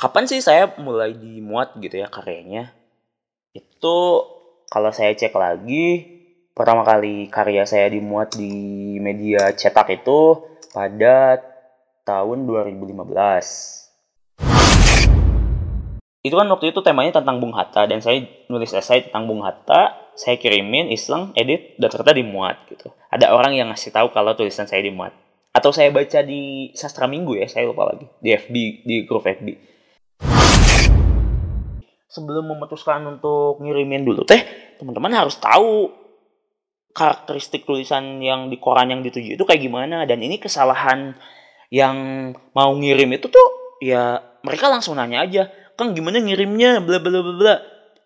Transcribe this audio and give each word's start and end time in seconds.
kapan 0.00 0.24
sih 0.24 0.40
saya 0.40 0.72
mulai 0.80 1.12
dimuat 1.12 1.76
gitu 1.76 2.00
ya 2.00 2.08
karyanya? 2.08 2.72
Itu 3.52 4.24
kalau 4.72 4.88
saya 4.96 5.12
cek 5.12 5.36
lagi, 5.36 6.08
pertama 6.56 6.88
kali 6.88 7.28
karya 7.28 7.68
saya 7.68 7.92
dimuat 7.92 8.32
di 8.32 8.96
media 8.96 9.52
cetak 9.52 10.00
itu 10.00 10.40
pada 10.72 11.44
tahun 12.08 12.48
2015 12.48 12.96
itu 16.20 16.36
kan 16.36 16.44
waktu 16.52 16.68
itu 16.68 16.84
temanya 16.84 17.16
tentang 17.16 17.40
Bung 17.40 17.56
Hatta 17.56 17.88
dan 17.88 18.04
saya 18.04 18.20
nulis 18.52 18.76
esai 18.76 19.08
tentang 19.08 19.24
Bung 19.24 19.40
Hatta 19.40 20.12
saya 20.12 20.36
kirimin 20.36 20.92
iseng 20.92 21.32
edit 21.32 21.80
dan 21.80 21.88
ternyata 21.88 22.12
dimuat 22.12 22.60
gitu. 22.68 22.92
Ada 23.08 23.32
orang 23.32 23.56
yang 23.56 23.72
ngasih 23.72 23.88
tahu 23.88 24.12
kalau 24.12 24.36
tulisan 24.36 24.68
saya 24.68 24.84
dimuat. 24.84 25.16
Atau 25.56 25.72
saya 25.72 25.88
baca 25.88 26.20
di 26.20 26.76
sastra 26.76 27.08
minggu 27.08 27.40
ya 27.40 27.48
saya 27.48 27.72
lupa 27.72 27.88
lagi 27.88 28.04
di 28.20 28.36
FB 28.36 28.54
di 28.84 28.96
grup 29.08 29.24
FB 29.24 29.79
sebelum 32.10 32.50
memutuskan 32.50 33.06
untuk 33.06 33.62
ngirimin 33.62 34.02
dulu. 34.02 34.26
Teh 34.26 34.42
teman-teman 34.76 35.14
harus 35.14 35.38
tahu 35.38 35.94
karakteristik 36.90 37.64
tulisan 37.64 38.18
yang 38.18 38.50
di 38.50 38.58
koran 38.58 38.90
yang 38.90 39.00
dituju 39.00 39.38
itu 39.38 39.44
kayak 39.46 39.62
gimana. 39.62 40.04
Dan 40.04 40.20
ini 40.20 40.42
kesalahan 40.42 41.14
yang 41.70 41.96
mau 42.52 42.74
ngirim 42.74 43.14
itu 43.14 43.30
tuh 43.30 43.78
ya 43.78 44.18
mereka 44.42 44.66
langsung 44.66 44.98
nanya 44.98 45.22
aja 45.22 45.46
Kang 45.80 45.96
gimana 45.96 46.20
ngirimnya? 46.20 46.84
Bla 46.84 47.00
bla 47.00 47.24
bla 47.24 47.34
bla. 47.40 47.54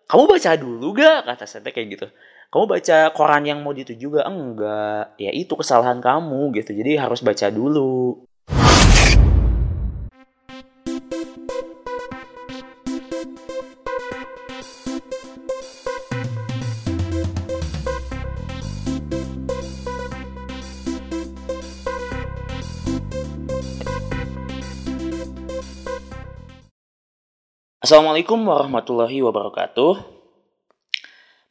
Kamu 0.07 0.31
baca 0.31 0.55
dulu 0.55 0.95
gak? 0.95 1.27
kata 1.27 1.43
saya 1.43 1.67
kayak 1.67 1.87
gitu. 1.91 2.07
Kamu 2.47 2.71
baca 2.71 3.11
koran 3.11 3.43
yang 3.43 3.59
mau 3.59 3.75
dituju 3.75 4.15
gak? 4.15 4.27
Enggak. 4.31 5.05
Ya 5.19 5.35
itu 5.35 5.51
kesalahan 5.59 5.99
kamu 5.99 6.55
gitu. 6.55 6.71
Jadi 6.71 6.95
harus 6.95 7.19
baca 7.19 7.51
dulu 7.51 8.23
Assalamualaikum 27.85 28.49
warahmatullahi 28.49 29.21
wabarakatuh. 29.21 29.93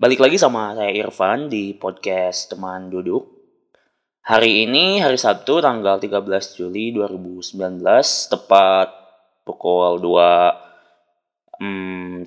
Balik 0.03 0.19
lagi 0.19 0.35
sama 0.35 0.75
saya 0.75 0.91
Irfan 0.91 1.47
di 1.47 1.79
podcast 1.79 2.51
Teman 2.51 2.91
Duduk. 2.91 3.31
Hari 4.27 4.67
ini 4.67 4.99
hari 4.99 5.15
Sabtu 5.15 5.63
tanggal 5.63 6.03
13 6.03 6.59
Juli 6.59 6.91
2019 6.91 7.55
tepat 8.35 8.91
pukul 9.47 10.03
2 10.03 11.63
hmm, 11.63 12.27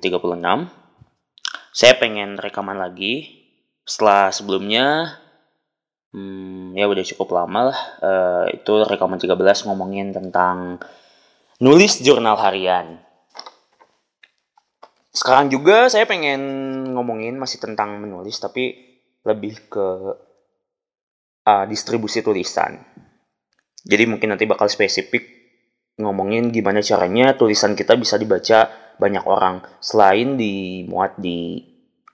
Saya 1.76 1.94
pengen 2.00 2.40
rekaman 2.40 2.80
lagi 2.80 3.44
setelah 3.84 4.32
sebelumnya 4.32 5.20
hmm, 6.16 6.80
ya 6.80 6.88
udah 6.88 7.04
cukup 7.12 7.28
lama 7.36 7.76
lah 7.76 7.80
uh, 8.00 8.44
itu 8.56 8.72
rekaman 8.88 9.20
13 9.20 9.36
ngomongin 9.68 10.16
tentang 10.16 10.80
nulis 11.60 12.00
jurnal 12.00 12.40
harian 12.40 13.04
sekarang 15.18 15.50
juga 15.50 15.90
saya 15.90 16.06
pengen 16.06 16.38
ngomongin 16.94 17.34
masih 17.42 17.58
tentang 17.58 17.98
menulis 17.98 18.38
tapi 18.38 18.78
lebih 19.26 19.66
ke 19.66 19.88
uh, 21.42 21.64
distribusi 21.66 22.22
tulisan. 22.22 22.78
Jadi 23.82 24.06
mungkin 24.06 24.30
nanti 24.30 24.46
bakal 24.46 24.70
spesifik 24.70 25.26
ngomongin 25.98 26.54
gimana 26.54 26.78
caranya 26.78 27.34
tulisan 27.34 27.74
kita 27.74 27.98
bisa 27.98 28.14
dibaca 28.14 28.70
banyak 29.02 29.26
orang 29.26 29.58
selain 29.82 30.38
dimuat 30.38 31.18
di 31.18 31.66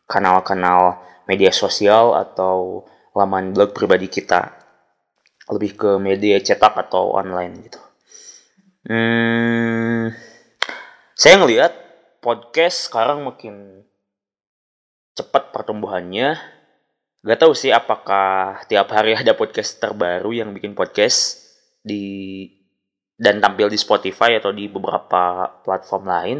kanal-kanal 0.08 1.04
media 1.28 1.52
sosial 1.52 2.16
atau 2.16 2.88
laman 3.12 3.52
blog 3.52 3.76
pribadi 3.76 4.08
kita. 4.08 4.48
Lebih 5.52 5.76
ke 5.76 5.90
media 6.00 6.40
cetak 6.40 6.88
atau 6.88 7.12
online 7.12 7.68
gitu. 7.68 7.80
Hmm, 8.88 10.08
saya 11.12 11.36
ngelihat 11.36 11.83
podcast 12.24 12.88
sekarang 12.88 13.20
makin 13.20 13.84
cepat 15.12 15.52
pertumbuhannya. 15.52 16.40
Gak 17.20 17.40
tahu 17.40 17.52
sih 17.52 17.68
apakah 17.68 18.64
tiap 18.64 18.88
hari 18.96 19.12
ada 19.12 19.36
podcast 19.36 19.76
terbaru 19.76 20.32
yang 20.32 20.56
bikin 20.56 20.72
podcast 20.72 21.44
di 21.84 22.48
dan 23.20 23.44
tampil 23.44 23.68
di 23.68 23.76
Spotify 23.76 24.40
atau 24.40 24.56
di 24.56 24.72
beberapa 24.72 25.52
platform 25.60 26.04
lain. 26.08 26.38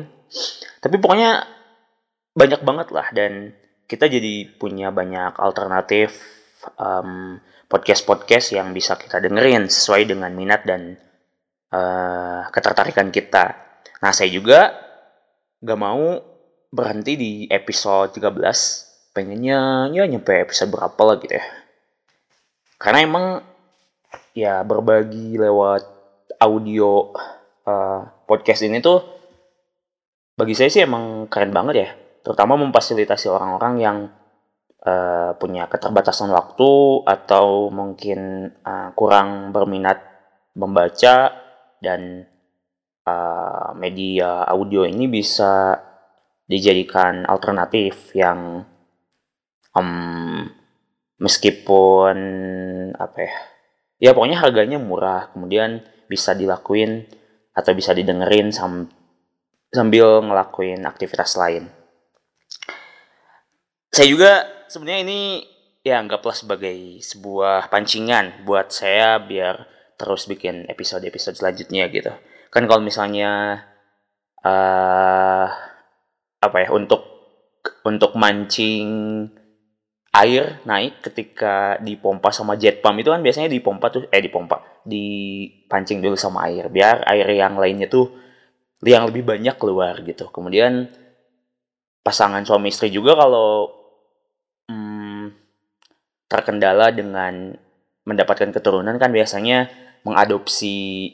Tapi 0.81 0.97
pokoknya 0.97 1.45
banyak 2.33 2.61
banget 2.65 2.89
lah 2.91 3.07
dan 3.13 3.53
kita 3.85 4.09
jadi 4.09 4.57
punya 4.57 4.89
banyak 4.89 5.37
alternatif 5.37 6.19
um, 6.81 7.39
podcast-podcast 7.69 8.57
yang 8.57 8.73
bisa 8.73 8.97
kita 8.97 9.21
dengerin 9.21 9.69
sesuai 9.69 10.17
dengan 10.17 10.33
minat 10.33 10.65
dan 10.65 10.97
uh, 11.71 12.49
ketertarikan 12.51 13.13
kita. 13.15 13.55
Nah, 14.03 14.13
saya 14.13 14.29
juga 14.33 14.84
gak 15.65 15.81
mau 15.81 16.21
berhenti 16.69 17.17
di 17.17 17.33
episode 17.49 18.13
13 18.13 19.17
pengennya 19.17 19.89
ya 19.95 20.05
nyampe 20.05 20.37
episode 20.37 20.69
berapa 20.75 21.01
lah 21.01 21.17
gitu 21.23 21.41
ya. 21.41 21.47
Karena 22.77 22.99
emang 23.01 23.27
ya 24.37 24.61
berbagi 24.61 25.41
lewat 25.41 25.83
audio 26.43 27.15
uh, 27.65 28.01
podcast 28.29 28.67
ini 28.67 28.83
tuh 28.85 29.01
bagi 30.35 30.53
saya 30.53 30.69
sih 30.69 30.83
emang 30.85 31.31
keren 31.33 31.55
banget 31.55 31.75
ya. 31.79 31.89
Terutama 32.27 32.59
memfasilitasi 32.61 33.31
orang-orang 33.31 33.75
yang 33.81 33.99
uh, 34.85 35.33
punya 35.39 35.71
keterbatasan 35.71 36.29
waktu 36.35 36.71
atau 37.07 37.71
mungkin 37.73 38.51
uh, 38.67 38.91
kurang 38.93 39.55
berminat 39.55 40.03
membaca 40.59 41.31
dan 41.79 42.27
uh, 43.07 43.73
media 43.77 44.45
audio 44.49 44.85
ini 44.85 45.09
bisa 45.09 45.79
dijadikan 46.45 47.25
alternatif 47.25 48.13
yang 48.13 48.65
um, 49.73 50.45
meskipun 51.17 52.17
apa 52.97 53.19
ya 53.25 53.35
ya 54.01 54.11
pokoknya 54.13 54.39
harganya 54.41 54.77
murah 54.77 55.33
kemudian 55.33 55.81
bisa 56.05 56.37
dilakuin 56.37 57.09
atau 57.57 57.73
bisa 57.73 57.97
didengerin 57.97 58.53
sam 58.53 58.91
sambil 59.75 60.23
ngelakuin 60.23 60.87
aktivitas 60.87 61.35
lain. 61.35 61.67
Saya 63.91 64.07
juga 64.11 64.33
sebenarnya 64.71 65.01
ini 65.07 65.21
ya 65.83 66.03
anggaplah 66.03 66.35
sebagai 66.35 67.03
sebuah 67.03 67.71
pancingan 67.71 68.47
buat 68.47 68.71
saya 68.75 69.19
biar 69.23 69.67
terus 69.95 70.27
bikin 70.27 70.67
episode-episode 70.67 71.39
selanjutnya 71.39 71.87
gitu 71.91 72.11
kan 72.55 72.65
kalau 72.71 72.79
misalnya 72.79 73.59
uh, 74.47 75.47
apa 76.39 76.57
ya 76.63 76.69
untuk 76.71 77.03
untuk 77.83 78.15
mancing 78.15 78.87
air 80.15 80.63
naik 80.63 81.03
ketika 81.03 81.83
dipompa 81.83 82.31
sama 82.31 82.55
jet 82.55 82.79
pump 82.79 83.03
itu 83.03 83.11
kan 83.11 83.19
biasanya 83.19 83.51
dipompa 83.51 83.91
tuh 83.91 84.07
eh 84.15 84.23
dipompa 84.23 84.63
dipancing 84.87 85.99
dulu 85.99 86.15
sama 86.15 86.47
air 86.47 86.71
biar 86.71 87.03
air 87.11 87.27
yang 87.35 87.59
lainnya 87.59 87.91
tuh 87.91 88.15
yang 88.85 89.09
lebih 89.09 89.25
banyak 89.25 89.57
keluar 89.57 89.97
gitu. 90.05 90.29
Kemudian 90.29 90.93
pasangan 92.05 92.45
suami 92.45 92.69
istri 92.69 92.93
juga 92.93 93.17
kalau 93.17 93.73
hmm, 94.69 95.33
terkendala 96.29 96.93
dengan 96.93 97.57
mendapatkan 98.05 98.53
keturunan 98.53 99.01
kan 99.01 99.09
biasanya 99.09 99.73
mengadopsi 100.05 101.09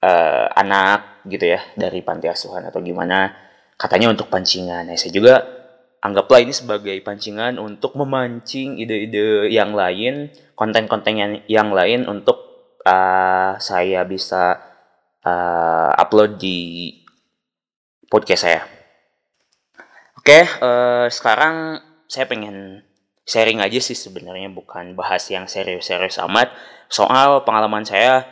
uh, 0.00 0.46
anak 0.56 1.24
gitu 1.28 1.44
ya 1.56 1.60
dari 1.76 2.00
panti 2.00 2.26
asuhan 2.26 2.66
atau 2.68 2.80
gimana 2.80 3.32
katanya 3.76 4.12
untuk 4.12 4.28
pancingan. 4.28 4.88
Nah, 4.88 4.96
saya 4.96 5.12
juga 5.12 5.34
anggaplah 6.00 6.40
ini 6.44 6.52
sebagai 6.52 6.96
pancingan 7.04 7.60
untuk 7.60 7.96
memancing 7.96 8.80
ide-ide 8.80 9.52
yang 9.52 9.76
lain, 9.76 10.32
konten-konten 10.56 11.14
yang, 11.16 11.32
yang 11.48 11.68
lain 11.72 12.08
untuk 12.08 12.40
uh, 12.84 13.56
saya 13.60 14.04
bisa 14.04 14.60
uh, 15.24 15.92
upload 15.96 16.40
di 16.40 16.92
podcast 18.08 18.42
saya. 18.44 18.62
Oke, 20.20 20.44
uh, 20.60 21.08
sekarang 21.08 21.80
saya 22.04 22.28
pengen 22.28 22.84
sharing 23.24 23.62
aja 23.62 23.78
sih 23.80 23.96
sebenarnya 23.96 24.50
bukan 24.50 24.98
bahas 24.98 25.24
yang 25.30 25.46
serius-serius 25.46 26.18
amat 26.26 26.50
soal 26.90 27.46
pengalaman 27.46 27.86
saya 27.86 28.26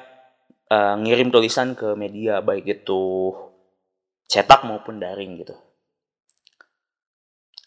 uh, 0.69 0.95
ngirim 1.01 1.33
tulisan 1.33 1.73
ke 1.73 1.97
media 1.97 2.41
baik 2.45 2.85
itu 2.85 3.33
cetak 4.29 4.69
maupun 4.69 5.01
daring 5.01 5.41
gitu. 5.41 5.57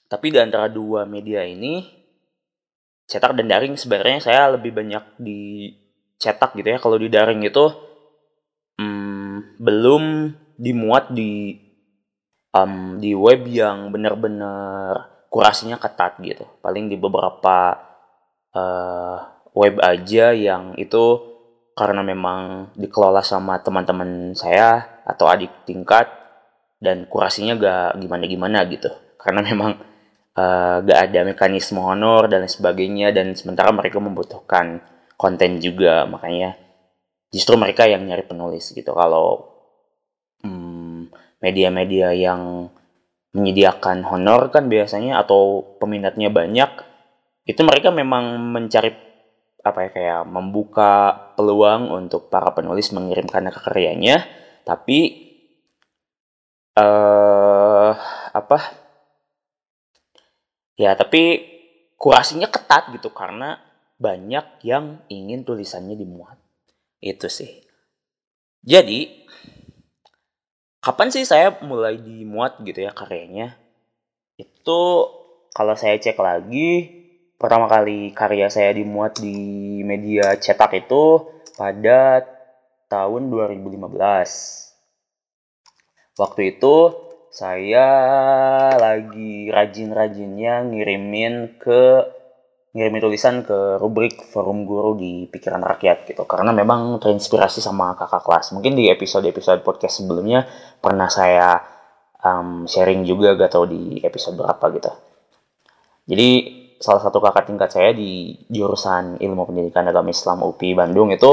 Tapi 0.06 0.28
di 0.30 0.40
antara 0.40 0.68
dua 0.68 1.08
media 1.08 1.42
ini 1.42 1.88
cetak 3.08 3.36
dan 3.36 3.48
daring 3.48 3.76
sebenarnya 3.76 4.20
saya 4.24 4.42
lebih 4.56 4.72
banyak 4.76 5.18
di 5.18 5.72
cetak 6.22 6.54
gitu 6.60 6.68
ya. 6.68 6.80
Kalau 6.80 7.00
di 7.02 7.10
daring 7.10 7.42
itu 7.42 7.66
hmm, 8.78 9.58
belum 9.58 10.04
dimuat 10.62 11.10
di 11.16 11.58
um, 12.54 13.02
di 13.02 13.16
web 13.18 13.48
yang 13.50 13.90
benar-benar 13.90 15.26
kurasinya 15.32 15.80
ketat 15.80 16.20
gitu. 16.22 16.44
Paling 16.60 16.92
di 16.92 17.00
beberapa 17.00 17.80
uh, 18.52 19.18
web 19.56 19.80
aja 19.80 20.36
yang 20.36 20.76
itu 20.76 21.31
karena 21.78 22.04
memang 22.04 22.72
dikelola 22.76 23.24
sama 23.24 23.60
teman-teman 23.64 24.36
saya 24.36 25.02
atau 25.08 25.28
adik 25.32 25.66
tingkat 25.66 26.08
dan 26.82 27.06
kurasinya 27.08 27.56
gak 27.58 28.02
gimana-gimana 28.02 28.66
gitu. 28.68 28.90
Karena 29.16 29.46
memang 29.50 29.78
uh, 30.36 30.78
gak 30.84 31.00
ada 31.12 31.20
mekanisme 31.28 31.80
honor 31.80 32.28
dan 32.28 32.48
sebagainya 32.48 33.16
dan 33.16 33.34
sementara 33.36 33.72
mereka 33.72 34.00
membutuhkan 34.00 34.84
konten 35.20 35.62
juga 35.62 36.10
makanya 36.10 36.58
justru 37.30 37.54
mereka 37.56 37.86
yang 37.86 38.04
nyari 38.04 38.26
penulis 38.26 38.74
gitu 38.74 38.92
kalau 38.92 39.54
hmm, 40.42 41.14
media-media 41.40 42.12
yang 42.18 42.74
menyediakan 43.32 44.04
honor 44.04 44.52
kan 44.52 44.68
biasanya 44.68 45.22
atau 45.24 45.64
peminatnya 45.80 46.28
banyak 46.28 46.72
itu 47.48 47.62
mereka 47.64 47.94
memang 47.94 48.38
mencari 48.52 48.92
apa 49.62 49.80
ya 49.86 49.90
kayak 49.94 50.22
membuka 50.26 50.94
peluang 51.38 51.94
untuk 51.94 52.34
para 52.34 52.50
penulis 52.54 52.90
mengirimkan 52.94 53.46
karyanya 53.54 54.26
tapi 54.66 55.30
uh, 56.78 57.94
apa 58.34 58.58
ya 60.78 60.98
tapi 60.98 61.46
kurasinya 62.02 62.50
ketat 62.50 62.90
gitu 62.98 63.14
karena 63.14 63.62
banyak 64.02 64.66
yang 64.66 65.06
ingin 65.14 65.46
tulisannya 65.46 65.94
dimuat 65.94 66.42
itu 67.02 67.30
sih. 67.30 67.62
Jadi, 68.62 69.26
kapan 70.82 71.10
sih 71.14 71.26
saya 71.26 71.58
mulai 71.66 71.98
dimuat 71.98 72.62
gitu 72.62 72.82
ya 72.82 72.94
karyanya? 72.94 73.58
Itu 74.38 75.10
kalau 75.54 75.74
saya 75.78 75.98
cek 75.98 76.18
lagi, 76.18 77.01
pertama 77.42 77.66
kali 77.66 78.14
karya 78.14 78.46
saya 78.54 78.70
dimuat 78.78 79.18
di 79.18 79.82
media 79.82 80.38
cetak 80.38 80.78
itu 80.78 81.26
pada 81.58 82.22
tahun 82.86 83.34
2015. 83.34 83.82
Waktu 86.22 86.42
itu 86.54 86.76
saya 87.34 87.88
lagi 88.78 89.50
rajin-rajinnya 89.50 90.70
ngirimin 90.70 91.58
ke 91.58 92.06
ngirimin 92.78 93.02
tulisan 93.02 93.42
ke 93.42 93.82
rubrik 93.82 94.22
forum 94.30 94.70
guru 94.70 94.94
di 95.02 95.26
pikiran 95.26 95.66
rakyat 95.66 96.06
gitu. 96.14 96.30
Karena 96.30 96.54
memang 96.54 97.02
terinspirasi 97.02 97.58
sama 97.58 97.98
kakak 97.98 98.22
kelas. 98.22 98.54
Mungkin 98.54 98.78
di 98.78 98.86
episode-episode 98.94 99.66
podcast 99.66 100.06
sebelumnya 100.06 100.46
pernah 100.78 101.10
saya 101.10 101.58
um, 102.22 102.70
sharing 102.70 103.02
juga 103.02 103.34
gak 103.34 103.58
tau 103.58 103.66
di 103.66 103.98
episode 104.06 104.38
berapa 104.38 104.66
gitu. 104.78 104.92
Jadi 106.06 106.61
salah 106.82 107.02
satu 107.02 107.22
kakak 107.22 107.46
tingkat 107.48 107.70
saya 107.70 107.94
di 107.94 108.34
jurusan 108.50 109.22
ilmu 109.22 109.46
pendidikan 109.46 109.86
agama 109.86 110.10
Islam 110.10 110.42
UPI 110.42 110.74
Bandung 110.74 111.14
itu 111.14 111.30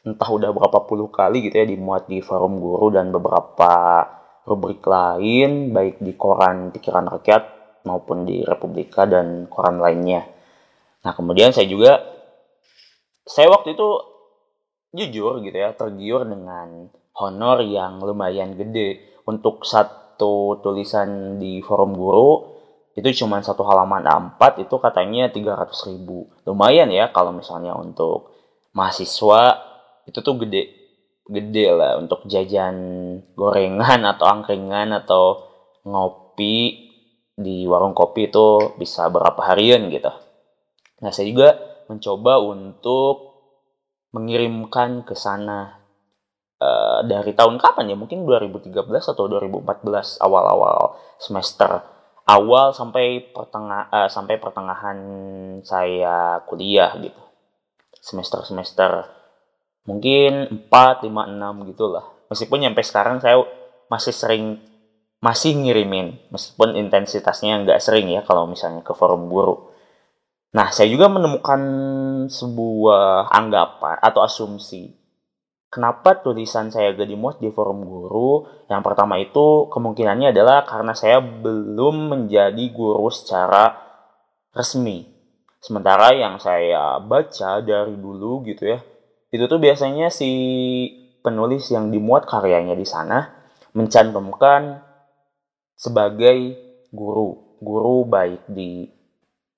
entah 0.00 0.30
udah 0.32 0.50
berapa 0.56 0.88
puluh 0.88 1.12
kali 1.12 1.44
gitu 1.44 1.60
ya 1.60 1.66
dimuat 1.68 2.08
di 2.08 2.24
forum 2.24 2.56
guru 2.56 2.88
dan 2.88 3.12
beberapa 3.12 4.08
rubrik 4.48 4.80
lain 4.88 5.76
baik 5.76 6.00
di 6.00 6.16
koran 6.16 6.72
pikiran 6.72 7.12
rakyat 7.12 7.42
maupun 7.84 8.24
di 8.24 8.40
Republika 8.40 9.04
dan 9.04 9.44
koran 9.52 9.76
lainnya. 9.76 10.24
Nah 11.04 11.12
kemudian 11.12 11.52
saya 11.52 11.68
juga 11.68 12.00
saya 13.28 13.52
waktu 13.52 13.76
itu 13.76 13.88
jujur 14.96 15.44
gitu 15.44 15.54
ya 15.60 15.76
tergiur 15.76 16.24
dengan 16.24 16.88
honor 17.20 17.60
yang 17.60 18.00
lumayan 18.00 18.56
gede. 18.56 19.20
Untuk 19.28 19.62
satu 19.62 20.58
tulisan 20.64 21.38
di 21.38 21.60
forum 21.60 21.92
guru 21.94 22.59
itu 23.00 23.24
cuma 23.24 23.40
satu 23.40 23.64
halaman. 23.64 24.04
A4 24.04 24.60
itu 24.60 24.76
katanya 24.76 25.32
300 25.32 25.72
ribu. 25.88 26.28
Lumayan 26.44 26.92
ya 26.92 27.08
kalau 27.08 27.32
misalnya 27.32 27.72
untuk 27.72 28.28
mahasiswa. 28.76 29.56
Itu 30.04 30.20
tuh 30.20 30.36
gede 30.44 30.76
gede 31.30 31.72
lah 31.72 31.96
untuk 31.96 32.26
jajan 32.28 32.76
gorengan 33.38 34.02
atau 34.02 34.26
angkringan 34.26 34.90
atau 34.92 35.46
ngopi 35.86 36.90
di 37.38 37.64
warung 37.64 37.96
kopi 37.96 38.28
itu 38.28 38.76
bisa 38.76 39.08
berapa 39.08 39.38
harian 39.48 39.88
gitu. 39.88 40.12
Nah, 41.00 41.08
saya 41.08 41.30
juga 41.32 41.56
mencoba 41.88 42.36
untuk 42.44 43.32
mengirimkan 44.12 45.06
ke 45.08 45.16
sana 45.16 45.80
uh, 46.60 47.00
dari 47.08 47.32
tahun 47.32 47.56
kapan 47.56 47.94
ya? 47.94 47.96
Mungkin 47.96 48.28
2013 48.28 48.76
atau 48.84 49.24
2014 49.24 50.20
awal-awal 50.20 51.00
semester 51.16 51.99
awal 52.30 52.70
sampai 52.70 53.34
pertengah 53.34 53.90
uh, 53.90 54.06
sampai 54.06 54.38
pertengahan 54.38 54.98
saya 55.66 56.38
kuliah 56.46 56.94
gitu. 57.02 57.18
Semester-semester 57.98 59.10
mungkin 59.84 60.62
4, 60.70 61.04
5, 61.04 61.10
6 61.10 61.70
gitu 61.74 61.86
lah. 61.90 62.06
Meskipun 62.30 62.62
sampai 62.62 62.84
sekarang 62.86 63.16
saya 63.18 63.42
masih 63.90 64.14
sering 64.14 64.44
masih 65.20 65.52
ngirimin 65.52 66.16
meskipun 66.32 66.80
intensitasnya 66.80 67.60
nggak 67.60 67.82
sering 67.84 68.08
ya 68.08 68.24
kalau 68.24 68.48
misalnya 68.48 68.80
ke 68.80 68.96
forum 68.96 69.28
guru 69.28 69.68
Nah, 70.50 70.74
saya 70.74 70.90
juga 70.90 71.06
menemukan 71.06 71.62
sebuah 72.26 73.30
anggapan 73.30 74.02
atau 74.02 74.20
asumsi. 74.26 74.98
Kenapa 75.70 76.18
tulisan 76.18 76.74
saya 76.74 76.90
gak 76.98 77.06
dimuat 77.06 77.38
di 77.38 77.46
forum 77.54 77.86
guru? 77.86 78.42
Yang 78.66 78.82
pertama 78.82 79.22
itu 79.22 79.70
kemungkinannya 79.70 80.34
adalah 80.34 80.66
karena 80.66 80.98
saya 80.98 81.22
belum 81.22 82.10
menjadi 82.10 82.74
guru 82.74 83.06
secara 83.14 83.78
resmi. 84.50 85.06
Sementara 85.62 86.10
yang 86.10 86.42
saya 86.42 86.98
baca 86.98 87.62
dari 87.62 87.94
dulu 87.94 88.42
gitu 88.50 88.66
ya, 88.66 88.82
itu 89.30 89.46
tuh 89.46 89.62
biasanya 89.62 90.10
si 90.10 90.30
penulis 91.22 91.70
yang 91.70 91.94
dimuat 91.94 92.26
karyanya 92.26 92.74
di 92.74 92.88
sana 92.88 93.30
mencantumkan 93.70 94.82
sebagai 95.78 96.58
guru. 96.90 97.60
Guru 97.62 98.10
baik 98.10 98.50
di 98.50 98.90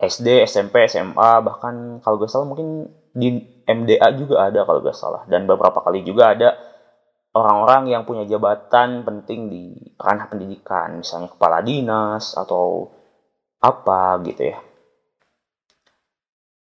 SD, 0.02 0.42
SMP, 0.50 0.90
SMA, 0.90 1.30
bahkan 1.46 2.02
kalau 2.02 2.18
gak 2.18 2.30
salah 2.34 2.50
mungkin 2.50 2.90
di 3.14 3.38
MDA 3.62 4.18
juga 4.18 4.50
ada 4.50 4.66
kalau 4.66 4.82
gak 4.82 4.98
salah. 4.98 5.22
Dan 5.30 5.46
beberapa 5.46 5.78
kali 5.78 6.02
juga 6.02 6.34
ada 6.34 6.58
orang-orang 7.38 7.94
yang 7.94 8.02
punya 8.02 8.26
jabatan 8.26 9.06
penting 9.06 9.46
di 9.46 9.62
ranah 9.94 10.26
pendidikan, 10.26 10.98
misalnya 10.98 11.30
kepala 11.30 11.62
dinas 11.62 12.34
atau 12.34 12.90
apa 13.62 14.18
gitu 14.26 14.42
ya. 14.42 14.58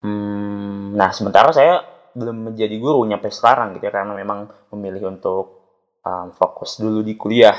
Hmm, 0.06 0.94
nah, 0.94 1.10
sementara 1.10 1.50
saya 1.50 1.82
belum 2.14 2.54
menjadi 2.54 2.76
guru 2.78 3.02
nyampe 3.02 3.34
sekarang 3.34 3.74
gitu 3.74 3.90
ya, 3.90 3.92
karena 3.92 4.14
memang 4.14 4.46
memilih 4.70 5.10
untuk 5.10 5.46
um, 6.06 6.30
fokus 6.30 6.78
dulu 6.78 7.02
di 7.02 7.18
kuliah. 7.18 7.56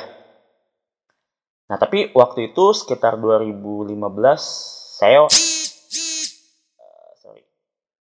Nah, 1.68 1.76
tapi 1.76 2.16
waktu 2.16 2.54
itu 2.54 2.72
sekitar 2.72 3.20
2015 3.20 3.92
saya 4.96 5.28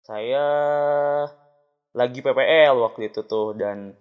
saya 0.09 0.45
lagi 1.93 2.25
PPL 2.25 2.81
waktu 2.81 3.12
itu 3.12 3.29
tuh 3.29 3.53
dan 3.53 3.93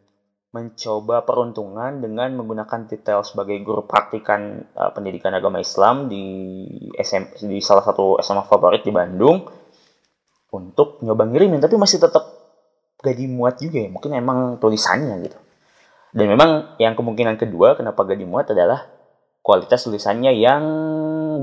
mencoba 0.56 1.28
peruntungan 1.28 2.00
dengan 2.00 2.32
menggunakan 2.32 2.88
titel 2.88 3.28
sebagai 3.28 3.60
guru 3.60 3.84
praktikan 3.84 4.64
uh, 4.72 4.96
pendidikan 4.96 5.36
agama 5.36 5.60
Islam 5.60 6.08
di 6.08 6.24
SM, 6.96 7.44
di 7.52 7.60
salah 7.60 7.84
satu 7.84 8.16
SMA 8.24 8.48
favorit 8.48 8.88
di 8.88 8.96
Bandung 8.96 9.44
untuk 10.56 11.04
nyoba 11.04 11.28
ngirimin 11.28 11.60
tapi 11.60 11.76
masih 11.76 12.00
tetap 12.00 12.24
gak 13.04 13.14
dimuat 13.20 13.60
juga 13.60 13.84
ya 13.84 13.92
mungkin 13.92 14.16
emang 14.16 14.64
tulisannya 14.64 15.28
gitu. 15.28 15.38
Dan 16.16 16.32
memang 16.32 16.80
yang 16.80 16.96
kemungkinan 16.96 17.36
kedua 17.36 17.76
kenapa 17.76 18.08
gak 18.08 18.16
dimuat 18.16 18.48
adalah 18.56 18.88
kualitas 19.44 19.84
tulisannya 19.84 20.32
yang 20.40 20.64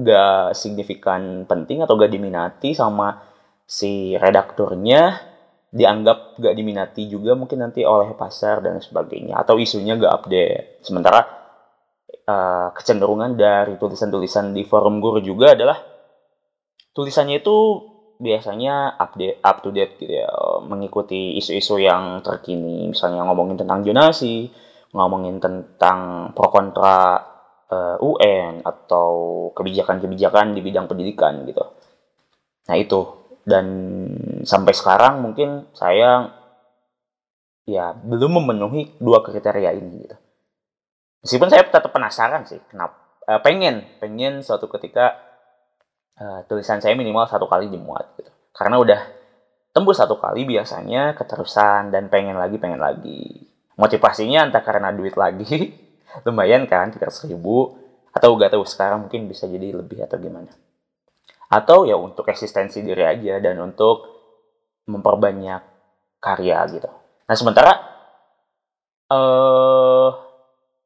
gak 0.09 0.57
signifikan 0.57 1.45
penting 1.45 1.85
atau 1.85 2.01
gak 2.01 2.09
diminati 2.09 2.73
sama 2.73 3.34
si 3.65 4.15
redakturnya 4.21 5.33
dianggap 5.75 6.39
gak 6.39 6.55
diminati 6.55 7.11
juga 7.11 7.35
mungkin 7.35 7.67
nanti 7.67 7.83
oleh 7.83 8.15
pasar 8.15 8.63
dan 8.63 8.79
sebagainya. 8.79 9.41
Atau 9.41 9.59
isunya 9.59 9.99
gak 9.99 10.23
update. 10.23 10.87
Sementara 10.87 11.21
uh, 12.31 12.69
kecenderungan 12.77 13.35
dari 13.35 13.75
tulisan-tulisan 13.81 14.55
di 14.55 14.63
forum 14.63 15.03
guru 15.03 15.19
juga 15.19 15.59
adalah 15.59 15.77
tulisannya 16.95 17.43
itu 17.43 17.57
biasanya 18.15 18.95
update 18.95 19.43
up 19.43 19.67
to 19.67 19.75
date 19.75 19.99
gitu 19.99 20.23
ya. 20.23 20.31
Mengikuti 20.63 21.35
isu-isu 21.41 21.83
yang 21.83 22.23
terkini. 22.23 22.95
Misalnya 22.95 23.27
ngomongin 23.27 23.59
tentang 23.59 23.83
jonasi 23.83 24.65
ngomongin 24.95 25.43
tentang 25.43 26.31
pro 26.33 26.49
kontra 26.55 27.19
uh, 27.69 27.99
eh, 27.99 27.99
UN 27.99 28.63
atau 28.63 29.11
kebijakan-kebijakan 29.53 30.55
di 30.55 30.63
bidang 30.63 30.87
pendidikan 30.87 31.43
gitu. 31.45 31.67
Nah 32.71 32.77
itu 32.79 33.24
dan 33.45 33.67
sampai 34.49 34.73
sekarang 34.73 35.21
mungkin 35.21 35.69
saya 35.77 36.33
ya 37.65 37.97
belum 37.97 38.45
memenuhi 38.45 38.97
dua 39.01 39.25
kriteria 39.25 39.73
ini 39.73 40.05
gitu. 40.05 40.17
meskipun 41.25 41.49
saya 41.49 41.65
tetap 41.65 41.89
penasaran 41.93 42.45
sih 42.45 42.61
kenapa 42.69 43.05
uh, 43.29 43.41
pengen 43.41 43.85
pengen 44.01 44.45
suatu 44.45 44.69
ketika 44.69 45.17
uh, 46.21 46.41
tulisan 46.47 46.81
saya 46.81 46.95
minimal 46.95 47.27
satu 47.27 47.49
kali 47.49 47.73
dimuat 47.73 48.15
gitu. 48.21 48.31
Karena 48.55 48.79
udah 48.79 49.01
tembus 49.75 49.99
satu 49.99 50.21
kali 50.21 50.47
biasanya 50.47 51.19
keterusan 51.19 51.91
dan 51.91 52.07
pengen 52.13 52.39
lagi 52.39 52.57
pengen 52.61 52.81
lagi. 52.81 53.51
Motivasinya 53.75 54.47
entah 54.47 54.63
karena 54.63 54.95
duit 54.95 55.19
lagi 55.19 55.75
lumayan 56.27 56.71
kan 56.71 56.95
tiga 56.95 57.11
ribu 57.27 57.75
atau 58.15 58.39
gak 58.39 58.55
tahu 58.55 58.63
sekarang 58.63 59.11
mungkin 59.11 59.27
bisa 59.27 59.51
jadi 59.51 59.75
lebih 59.75 60.07
atau 60.07 60.15
gimana 60.23 60.47
atau 61.49 61.85
ya 61.89 61.95
untuk 61.95 62.29
eksistensi 62.29 62.81
diri 62.81 63.05
aja 63.05 63.41
dan 63.41 63.61
untuk 63.61 64.11
memperbanyak 64.89 65.63
karya 66.21 66.59
gitu. 66.73 66.91
Nah 67.25 67.37
sementara 67.37 67.73
eh 69.13 70.09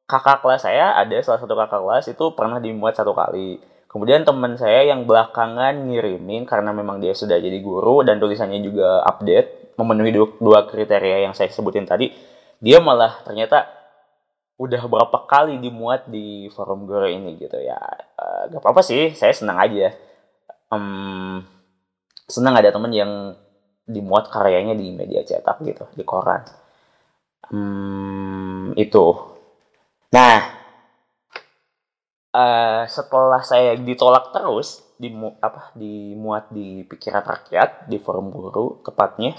kakak 0.08 0.40
kelas 0.40 0.64
saya 0.64 0.96
ada 0.96 1.16
salah 1.20 1.40
satu 1.42 1.54
kakak 1.54 1.80
kelas 1.84 2.04
itu 2.10 2.24
pernah 2.34 2.58
dimuat 2.58 2.96
satu 2.96 3.12
kali. 3.12 3.60
Kemudian 3.88 4.20
teman 4.24 4.52
saya 4.60 4.84
yang 4.84 5.08
belakangan 5.08 5.88
ngirimin 5.88 6.44
karena 6.44 6.76
memang 6.76 7.00
dia 7.00 7.16
sudah 7.16 7.40
jadi 7.40 7.56
guru 7.64 8.04
dan 8.04 8.20
tulisannya 8.20 8.60
juga 8.60 9.00
update 9.08 9.78
memenuhi 9.80 10.12
dua 10.12 10.68
kriteria 10.68 11.24
yang 11.24 11.32
saya 11.32 11.48
sebutin 11.48 11.88
tadi 11.88 12.12
dia 12.60 12.82
malah 12.82 13.22
ternyata 13.24 13.64
udah 14.58 14.82
berapa 14.90 15.18
kali 15.30 15.62
dimuat 15.62 16.10
di 16.10 16.50
forum 16.52 16.84
guru 16.84 17.06
ini 17.08 17.38
gitu. 17.38 17.56
Ya 17.62 17.78
uh, 18.18 18.50
gak 18.50 18.60
apa-apa 18.60 18.82
sih 18.84 19.14
saya 19.14 19.32
senang 19.32 19.56
aja 19.56 19.94
um, 20.72 21.40
senang 22.28 22.54
ada 22.56 22.72
temen 22.72 22.92
yang 22.92 23.12
dimuat 23.88 24.28
karyanya 24.28 24.76
di 24.76 24.92
media 24.92 25.24
cetak 25.24 25.64
gitu 25.64 25.84
di 25.96 26.04
koran. 26.04 26.44
Um, 27.48 28.76
itu. 28.76 29.06
Nah 30.12 30.38
uh, 32.36 32.82
setelah 32.84 33.40
saya 33.40 33.76
ditolak 33.76 34.32
terus 34.36 34.84
dimu 35.00 35.38
apa 35.40 35.72
dimuat 35.78 36.50
di 36.52 36.84
pikiran 36.84 37.22
rakyat 37.22 37.86
di 37.86 37.96
forum 38.02 38.34
guru 38.34 38.82
tepatnya 38.82 39.38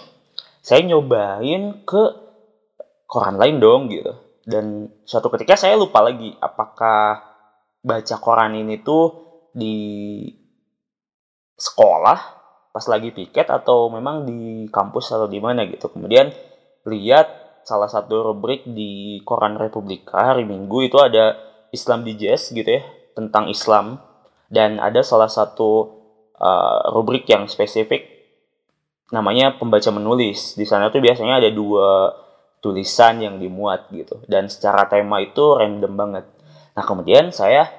saya 0.64 0.88
nyobain 0.88 1.84
ke 1.84 2.04
koran 3.10 3.42
lain 3.42 3.58
dong 3.58 3.90
gitu. 3.90 4.14
Dan 4.50 4.90
suatu 5.06 5.30
ketika 5.30 5.54
saya 5.54 5.78
lupa 5.78 6.02
lagi 6.02 6.34
apakah 6.42 7.22
baca 7.86 8.16
koran 8.18 8.58
ini 8.58 8.82
tuh 8.82 9.30
di 9.54 10.26
sekolah 11.60 12.40
pas 12.72 12.86
lagi 12.88 13.12
piket 13.12 13.52
atau 13.52 13.92
memang 13.92 14.24
di 14.24 14.72
kampus 14.72 15.12
atau 15.12 15.28
di 15.28 15.44
mana 15.44 15.68
gitu. 15.68 15.92
Kemudian 15.92 16.32
lihat 16.88 17.62
salah 17.68 17.92
satu 17.92 18.32
rubrik 18.32 18.64
di 18.64 19.20
koran 19.28 19.60
Republika 19.60 20.34
hari 20.34 20.48
Minggu 20.48 20.88
itu 20.88 20.98
ada 20.98 21.36
Islam 21.76 22.08
Digest 22.08 22.56
gitu 22.56 22.80
ya 22.80 22.84
tentang 23.14 23.52
Islam. 23.52 24.00
Dan 24.50 24.82
ada 24.82 25.06
salah 25.06 25.30
satu 25.30 26.02
uh, 26.42 26.90
rubrik 26.90 27.30
yang 27.30 27.46
spesifik 27.46 28.08
namanya 29.14 29.60
pembaca 29.60 29.94
menulis. 29.94 30.58
Di 30.58 30.66
sana 30.66 30.90
tuh 30.90 31.04
biasanya 31.04 31.38
ada 31.38 31.54
dua 31.54 32.10
tulisan 32.60 33.24
yang 33.24 33.40
dimuat 33.40 33.88
gitu 33.92 34.20
dan 34.28 34.52
secara 34.52 34.88
tema 34.92 35.24
itu 35.24 35.56
random 35.56 35.94
banget. 35.96 36.26
Nah 36.76 36.84
kemudian 36.84 37.32
saya 37.32 37.72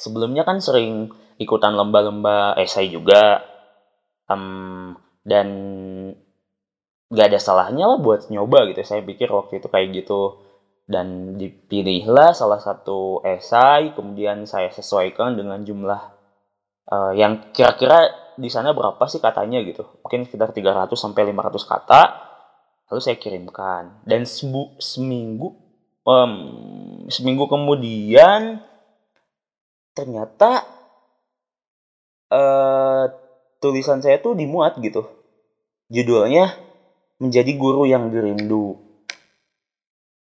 sebelumnya 0.00 0.48
kan 0.48 0.58
sering 0.64 1.12
ikutan 1.42 1.74
lomba-lomba 1.74 2.54
esai 2.56 2.88
juga. 2.88 3.42
Um, 4.30 4.96
dan 5.22 5.48
gak 7.12 7.28
ada 7.28 7.38
salahnya 7.42 7.84
lah 7.90 7.98
buat 8.00 8.30
nyoba 8.32 8.70
gitu. 8.72 8.80
Saya 8.82 9.02
pikir 9.04 9.28
waktu 9.28 9.60
itu 9.60 9.68
kayak 9.68 9.88
gitu. 9.92 10.40
Dan 10.86 11.38
dipilihlah 11.38 12.34
salah 12.34 12.58
satu 12.58 13.22
esai 13.22 13.94
kemudian 13.94 14.44
saya 14.46 14.70
sesuaikan 14.74 15.38
dengan 15.38 15.62
jumlah 15.62 16.00
uh, 16.90 17.12
yang 17.14 17.54
kira-kira 17.54 18.10
di 18.34 18.48
sana 18.48 18.72
berapa 18.72 19.00
sih 19.06 19.22
katanya 19.22 19.62
gitu. 19.62 19.86
Mungkin 20.02 20.26
sekitar 20.26 20.50
300 20.50 20.90
sampai 20.96 21.30
500 21.30 21.70
kata. 21.70 22.02
Lalu 22.90 23.00
saya 23.00 23.16
kirimkan. 23.16 24.04
Dan 24.04 24.26
sembu, 24.28 24.76
seminggu 24.82 25.62
um, 26.06 26.32
seminggu 27.08 27.46
kemudian 27.46 28.62
ternyata 29.92 30.66
uh, 32.32 33.04
tulisan 33.60 34.00
saya 34.00 34.16
tuh 34.18 34.32
dimuat 34.32 34.80
gitu. 34.80 35.04
Judulnya 35.92 36.56
menjadi 37.20 37.52
guru 37.54 37.84
yang 37.84 38.08
dirindu. 38.08 38.80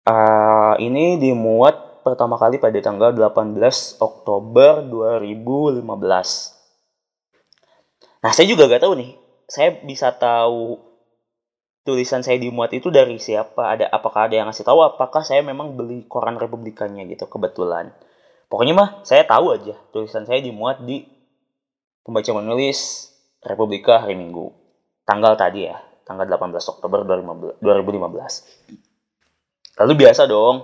Uh, 0.01 0.74
ini 0.81 1.22
dimuat 1.22 2.01
pertama 2.01 2.41
kali 2.41 2.58
pada 2.58 2.81
tanggal 2.81 3.13
18 3.13 4.01
Oktober 4.01 4.81
2015 4.81 5.86
nah 8.22 8.29
saya 8.34 8.46
juga 8.46 8.70
gak 8.70 8.86
tahu 8.86 8.93
nih. 9.01 9.17
Saya 9.50 9.81
bisa 9.81 10.13
tahu 10.13 10.77
tulisan 11.81 12.22
saya 12.22 12.38
dimuat 12.38 12.70
itu 12.77 12.93
dari 12.93 13.17
siapa? 13.17 13.74
Ada 13.74 13.89
apakah 13.89 14.29
ada 14.29 14.38
yang 14.38 14.46
ngasih 14.46 14.62
tahu? 14.62 14.86
Apakah 14.86 15.25
saya 15.25 15.41
memang 15.41 15.74
beli 15.74 16.05
koran 16.05 16.38
republikannya 16.38 17.10
gitu 17.10 17.25
kebetulan? 17.25 17.89
Pokoknya 18.46 18.74
mah 18.77 18.89
saya 19.01 19.25
tahu 19.25 19.58
aja 19.58 19.74
tulisan 19.89 20.29
saya 20.29 20.38
dimuat 20.38 20.86
di 20.86 21.01
pembaca 22.01 22.34
menulis 22.34 23.10
Republika 23.41 24.05
hari 24.05 24.13
Minggu. 24.13 24.53
Tanggal 25.05 25.34
tadi 25.34 25.65
ya 25.65 25.81
tanggal 26.12 26.27
18 26.27 26.75
Oktober 26.75 27.08
2015 27.08 27.63
lalu 29.79 29.93
biasa 29.96 30.27
dong 30.27 30.60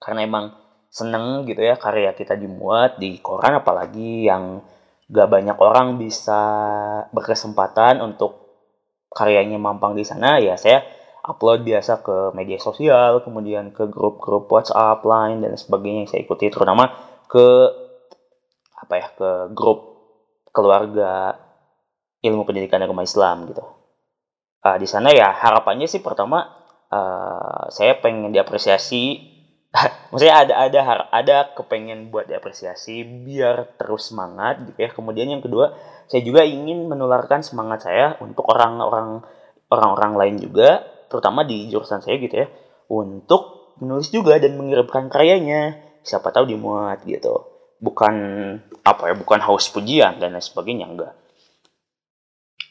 karena 0.00 0.24
emang 0.24 0.56
seneng 0.88 1.44
gitu 1.44 1.60
ya 1.60 1.76
karya 1.76 2.16
kita 2.16 2.40
dimuat 2.40 2.96
di 2.96 3.20
koran 3.20 3.60
apalagi 3.60 4.24
yang 4.24 4.64
gak 5.12 5.28
banyak 5.28 5.60
orang 5.60 6.00
bisa 6.00 6.40
berkesempatan 7.12 8.00
untuk 8.00 8.48
karyanya 9.12 9.60
mampang 9.60 9.92
di 9.92 10.08
sana 10.08 10.40
ya 10.40 10.56
saya 10.56 10.80
upload 11.26 11.66
biasa 11.66 12.00
ke 12.00 12.32
media 12.32 12.56
sosial 12.56 13.20
kemudian 13.20 13.74
ke 13.74 13.90
grup-grup 13.90 14.46
WhatsApp, 14.48 15.04
Line 15.04 15.44
dan 15.44 15.58
sebagainya 15.58 16.06
yang 16.06 16.10
saya 16.10 16.22
ikuti 16.24 16.48
terutama 16.48 16.88
ke 17.28 17.46
apa 18.78 18.94
ya 18.94 19.06
ke 19.12 19.30
grup 19.52 19.95
keluarga 20.56 21.36
ilmu 22.24 22.48
pendidikan 22.48 22.80
agama 22.80 23.04
Islam 23.04 23.44
gitu. 23.52 23.60
Uh, 24.64 24.80
di 24.80 24.88
sana 24.88 25.12
ya 25.12 25.36
harapannya 25.36 25.84
sih 25.84 26.00
pertama 26.00 26.48
uh, 26.88 27.68
saya 27.68 28.00
pengen 28.00 28.32
diapresiasi. 28.32 29.36
Maksudnya 30.10 30.48
ada 30.48 30.54
ada 30.64 30.80
ada 31.12 31.36
kepengen 31.52 32.08
buat 32.08 32.24
diapresiasi 32.24 33.04
biar 33.04 33.76
terus 33.76 34.08
semangat 34.08 34.64
gitu 34.64 34.78
ya. 34.80 34.90
Kemudian 34.96 35.28
yang 35.28 35.44
kedua 35.44 35.76
saya 36.08 36.24
juga 36.24 36.40
ingin 36.48 36.88
menularkan 36.88 37.44
semangat 37.44 37.84
saya 37.84 38.16
untuk 38.24 38.48
orang-orang 38.48 39.20
orang-orang 39.68 40.12
lain 40.16 40.36
juga 40.40 40.80
terutama 41.12 41.44
di 41.44 41.68
jurusan 41.68 42.00
saya 42.00 42.16
gitu 42.16 42.32
ya 42.32 42.48
untuk 42.88 43.76
menulis 43.76 44.08
juga 44.08 44.40
dan 44.40 44.56
mengirimkan 44.56 45.12
karyanya. 45.12 45.84
Siapa 46.06 46.30
tahu 46.30 46.46
dimuat 46.48 47.02
gitu 47.02 47.55
bukan 47.82 48.14
apa 48.82 49.12
ya 49.12 49.14
bukan 49.14 49.40
haus 49.44 49.68
pujian 49.68 50.18
dan 50.22 50.36
lain 50.36 50.44
sebagainya 50.44 50.86
enggak. 50.88 51.14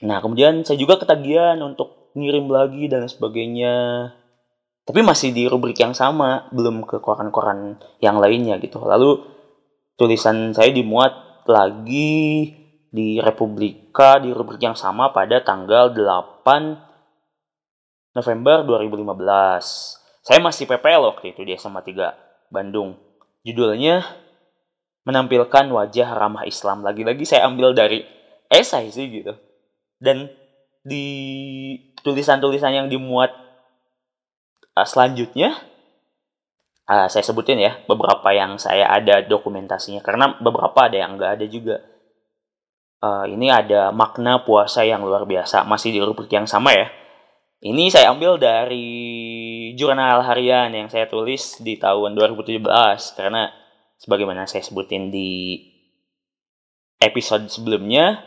Nah 0.05 0.19
kemudian 0.19 0.65
saya 0.65 0.79
juga 0.79 0.99
ketagihan 0.99 1.59
untuk 1.61 2.11
ngirim 2.15 2.49
lagi 2.49 2.87
dan 2.87 3.05
lain 3.05 3.11
sebagainya. 3.11 3.75
Tapi 4.85 5.01
masih 5.01 5.33
di 5.33 5.49
rubrik 5.49 5.81
yang 5.81 5.97
sama 5.97 6.45
belum 6.53 6.85
ke 6.85 7.01
koran-koran 7.01 7.81
yang 8.05 8.21
lainnya 8.21 8.61
gitu. 8.61 8.77
Lalu 8.85 9.17
tulisan 9.97 10.53
saya 10.53 10.69
dimuat 10.69 11.41
lagi 11.49 12.53
di 12.93 13.19
Republika 13.19 14.21
di 14.21 14.31
rubrik 14.31 14.61
yang 14.61 14.77
sama 14.77 15.11
pada 15.11 15.41
tanggal 15.41 15.91
8 15.91 18.15
November 18.15 18.63
2015 18.63 20.05
saya 20.25 20.41
masih 20.41 20.65
PPL 20.65 21.05
waktu 21.05 21.37
itu 21.37 21.45
di 21.45 21.53
SMA 21.53 21.85
3 21.85 22.49
Bandung. 22.49 22.97
Judulnya 23.45 24.24
menampilkan 25.05 25.69
wajah 25.69 26.09
ramah 26.17 26.43
Islam. 26.43 26.81
Lagi-lagi 26.81 27.23
saya 27.23 27.45
ambil 27.47 27.71
dari 27.77 28.03
esai 28.49 28.89
sih 28.89 29.07
gitu. 29.07 29.37
Dan 30.01 30.27
di 30.85 31.05
tulisan-tulisan 32.01 32.73
yang 32.73 32.87
dimuat 32.89 33.33
uh, 34.77 34.85
selanjutnya 34.85 35.57
uh, 36.89 37.07
saya 37.09 37.23
sebutin 37.25 37.57
ya 37.61 37.81
beberapa 37.85 38.33
yang 38.33 38.57
saya 38.57 38.89
ada 38.89 39.21
dokumentasinya. 39.21 40.01
Karena 40.01 40.35
beberapa 40.41 40.89
ada 40.89 40.97
yang 40.97 41.15
nggak 41.15 41.31
ada 41.39 41.45
juga. 41.47 41.77
Uh, 43.05 43.29
ini 43.29 43.53
ada 43.53 43.93
makna 43.93 44.41
puasa 44.41 44.81
yang 44.81 45.05
luar 45.05 45.29
biasa. 45.29 45.61
Masih 45.69 45.93
di 45.93 46.01
rubrik 46.01 46.33
yang 46.33 46.49
sama 46.49 46.73
ya. 46.73 46.89
Ini 47.61 47.93
saya 47.93 48.13
ambil 48.13 48.41
dari 48.41 49.73
jurnal 49.77 50.25
harian 50.25 50.73
yang 50.73 50.89
saya 50.89 51.09
tulis 51.09 51.61
di 51.61 51.77
tahun 51.77 52.13
2017 52.13 52.61
karena 53.17 53.49
sebagaimana 54.05 54.45
saya 54.45 54.61
sebutin 54.61 55.09
di 55.09 55.57
episode 57.01 57.49
sebelumnya 57.49 58.21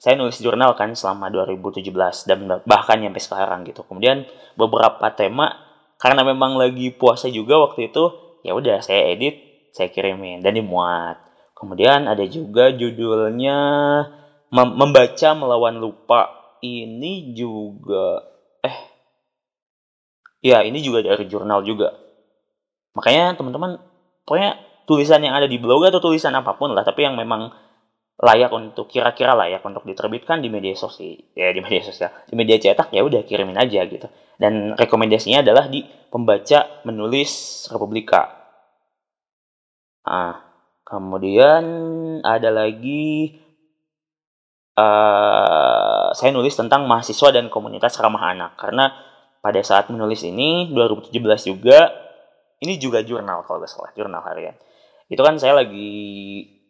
saya 0.00 0.14
nulis 0.16 0.40
jurnal 0.40 0.72
kan 0.78 0.94
selama 0.96 1.28
2017 1.28 1.84
dan 2.24 2.38
bahkan 2.64 3.02
sampai 3.02 3.22
sekarang 3.22 3.60
gitu. 3.66 3.84
Kemudian 3.84 4.24
beberapa 4.54 5.10
tema 5.12 5.52
karena 5.98 6.22
memang 6.22 6.54
lagi 6.56 6.94
puasa 6.94 7.28
juga 7.28 7.58
waktu 7.60 7.92
itu 7.92 8.04
ya 8.46 8.54
udah 8.54 8.78
saya 8.80 9.10
edit 9.12 9.36
saya 9.74 9.90
kirimin 9.90 10.40
dan 10.40 10.54
dimuat. 10.54 11.18
Kemudian 11.58 12.06
ada 12.06 12.22
juga 12.30 12.70
judulnya 12.70 13.58
Mem 14.48 14.68
membaca 14.80 15.28
melawan 15.36 15.76
lupa. 15.76 16.32
Ini 16.58 17.36
juga 17.36 18.22
eh 18.64 18.78
ya 20.40 20.62
ini 20.62 20.78
juga 20.80 21.02
dari 21.04 21.26
jurnal 21.26 21.66
juga. 21.66 21.94
Makanya 22.94 23.34
teman-teman 23.34 23.82
pokoknya 24.22 24.67
tulisan 24.88 25.20
yang 25.20 25.36
ada 25.36 25.44
di 25.44 25.60
blog 25.60 25.84
atau 25.84 26.00
tulisan 26.00 26.32
apa 26.32 26.56
pun 26.56 26.72
lah 26.72 26.80
tapi 26.80 27.04
yang 27.04 27.12
memang 27.12 27.52
layak 28.18 28.50
untuk 28.50 28.90
kira-kira 28.90 29.38
layak 29.38 29.62
untuk 29.62 29.86
diterbitkan 29.86 30.42
di 30.42 30.50
media 30.50 30.74
sosial 30.74 31.22
ya 31.38 31.54
di 31.54 31.62
media 31.62 31.82
sosial 31.86 32.10
di 32.26 32.34
media 32.34 32.58
cetak 32.58 32.90
ya 32.90 33.06
udah 33.06 33.22
kirimin 33.22 33.54
aja 33.54 33.86
gitu. 33.86 34.10
Dan 34.38 34.74
rekomendasinya 34.74 35.42
adalah 35.42 35.70
di 35.70 35.86
pembaca 36.10 36.82
menulis 36.82 37.66
Republika. 37.70 38.26
Ah 40.02 40.42
kemudian 40.82 41.62
ada 42.24 42.50
lagi 42.50 43.38
uh, 44.74 46.10
saya 46.10 46.30
nulis 46.34 46.58
tentang 46.58 46.90
mahasiswa 46.90 47.28
dan 47.30 47.46
komunitas 47.46 47.94
ramah 48.02 48.34
anak. 48.34 48.58
Karena 48.58 48.90
pada 49.38 49.62
saat 49.62 49.94
menulis 49.94 50.26
ini 50.26 50.74
2017 50.74 51.14
juga 51.54 51.86
ini 52.58 52.74
juga 52.82 53.06
jurnal 53.06 53.46
kalau 53.46 53.62
nggak 53.62 53.70
salah 53.70 53.94
jurnal 53.94 54.22
harian 54.26 54.58
itu 55.08 55.20
kan 55.24 55.40
saya 55.40 55.56
lagi 55.64 55.90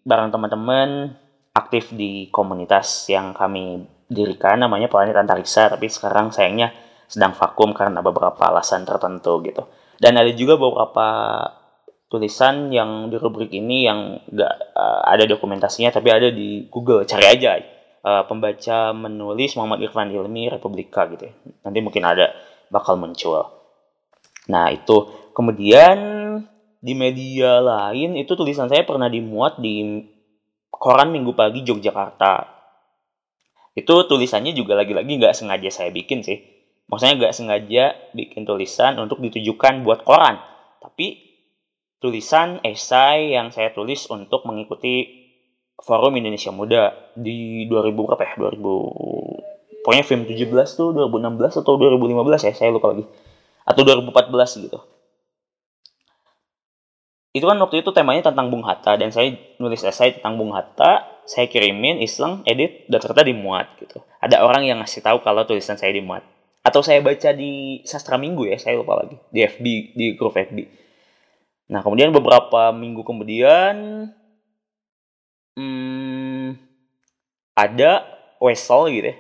bareng 0.07 0.31
teman-teman 0.31 1.19
aktif 1.53 1.91
di 1.91 2.31
komunitas 2.31 3.11
yang 3.11 3.35
kami 3.35 3.83
dirikan 4.09 4.63
namanya 4.63 4.89
Planet 4.89 5.19
Antariksa 5.19 5.69
tapi 5.69 5.91
sekarang 5.91 6.33
sayangnya 6.33 6.73
sedang 7.11 7.35
vakum 7.35 7.75
karena 7.75 8.01
beberapa 8.01 8.39
alasan 8.49 8.87
tertentu 8.87 9.43
gitu. 9.43 9.67
Dan 9.99 10.15
ada 10.15 10.31
juga 10.31 10.55
beberapa 10.55 11.09
tulisan 12.09 12.73
yang 12.73 13.13
di 13.13 13.17
rubrik 13.21 13.53
ini 13.53 13.85
yang 13.85 14.17
nggak 14.31 14.55
uh, 14.73 15.03
ada 15.05 15.29
dokumentasinya 15.29 15.93
tapi 15.93 16.09
ada 16.09 16.31
di 16.31 16.71
Google. 16.71 17.05
Cari 17.05 17.27
aja 17.27 17.59
uh, 18.05 18.23
pembaca 18.25 18.95
menulis 18.95 19.57
Muhammad 19.59 19.85
Irfan 19.85 20.09
Ilmi 20.13 20.49
Republika 20.49 21.05
gitu 21.11 21.29
ya. 21.29 21.35
nanti 21.67 21.79
mungkin 21.83 22.05
ada 22.07 22.33
bakal 22.71 22.97
muncul. 23.01 23.45
Nah 24.49 24.73
itu. 24.73 25.29
Kemudian 25.37 25.97
di 26.79 26.95
media 26.95 27.59
lain 27.59 28.15
itu 28.15 28.39
tulisan 28.39 28.71
saya 28.71 28.87
pernah 28.87 29.11
dimuat 29.11 29.59
di 29.59 30.03
koran 30.71 31.11
Minggu 31.11 31.35
Pagi 31.35 31.67
Yogyakarta. 31.67 32.47
Itu 33.75 34.07
tulisannya 34.07 34.55
juga 34.55 34.79
lagi-lagi 34.79 35.19
nggak 35.19 35.35
sengaja 35.35 35.71
saya 35.71 35.91
bikin 35.91 36.23
sih. 36.23 36.39
Maksudnya 36.89 37.15
nggak 37.19 37.35
sengaja 37.35 37.85
bikin 38.15 38.47
tulisan 38.47 38.99
untuk 38.99 39.19
ditujukan 39.19 39.83
buat 39.83 40.07
koran. 40.07 40.39
Tapi 40.79 41.19
tulisan 41.99 42.63
esai 42.63 43.35
yang 43.35 43.51
saya 43.51 43.75
tulis 43.75 44.07
untuk 44.11 44.47
mengikuti 44.47 45.27
Forum 45.79 46.19
Indonesia 46.19 46.51
Muda 46.51 47.15
di 47.15 47.67
2000 47.71 47.95
berapa 47.95 48.23
ya? 48.23 48.35
2000 48.35 49.83
pokoknya 49.83 50.05
film 50.05 50.27
17 50.27 50.51
tuh 50.75 50.91
2016 50.91 51.63
atau 51.63 51.75
2015 51.79 52.51
ya, 52.51 52.53
saya 52.55 52.71
lupa 52.75 52.95
lagi. 52.95 53.07
Atau 53.63 53.87
2014 53.87 54.65
gitu 54.67 54.98
itu 57.39 57.47
kan 57.47 57.59
waktu 57.63 57.87
itu 57.87 57.91
temanya 57.95 58.29
tentang 58.29 58.51
Bung 58.51 58.67
Hatta 58.67 58.99
dan 58.99 59.15
saya 59.15 59.33
nulis 59.63 59.81
esai 59.81 60.19
tentang 60.19 60.37
Bung 60.37 60.53
Hatta 60.53 61.07
saya 61.25 61.47
kirimin 61.47 62.03
iseng 62.03 62.43
edit 62.45 62.89
dan 62.91 62.99
ternyata 62.99 63.25
dimuat 63.25 63.67
gitu. 63.79 64.03
Ada 64.19 64.43
orang 64.43 64.67
yang 64.67 64.83
ngasih 64.83 65.05
tahu 65.05 65.23
kalau 65.23 65.47
tulisan 65.47 65.77
saya 65.77 65.93
dimuat. 65.95 66.25
Atau 66.67 66.83
saya 66.83 67.01
baca 67.01 67.31
di 67.33 67.81
sastra 67.87 68.21
minggu 68.21 68.45
ya 68.45 68.59
saya 68.61 68.77
lupa 68.77 69.01
lagi 69.01 69.17
di 69.33 69.41
FB 69.41 69.65
di 69.95 70.07
grup 70.19 70.37
FB 70.37 70.89
nah 71.69 71.85
kemudian 71.85 72.09
beberapa 72.17 72.73
minggu 72.73 73.05
kemudian 73.05 74.09
hmm, 75.53 76.57
ada 77.53 78.09
wesel 78.41 78.89
gitu 78.89 79.13
ya 79.13 79.17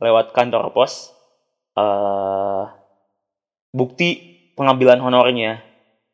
lewat 0.00 0.30
kantor 0.30 0.70
pos 0.70 1.10
uh, 1.74 2.70
bukti 3.74 4.38
pengambilan 4.54 5.02
honornya 5.02 5.66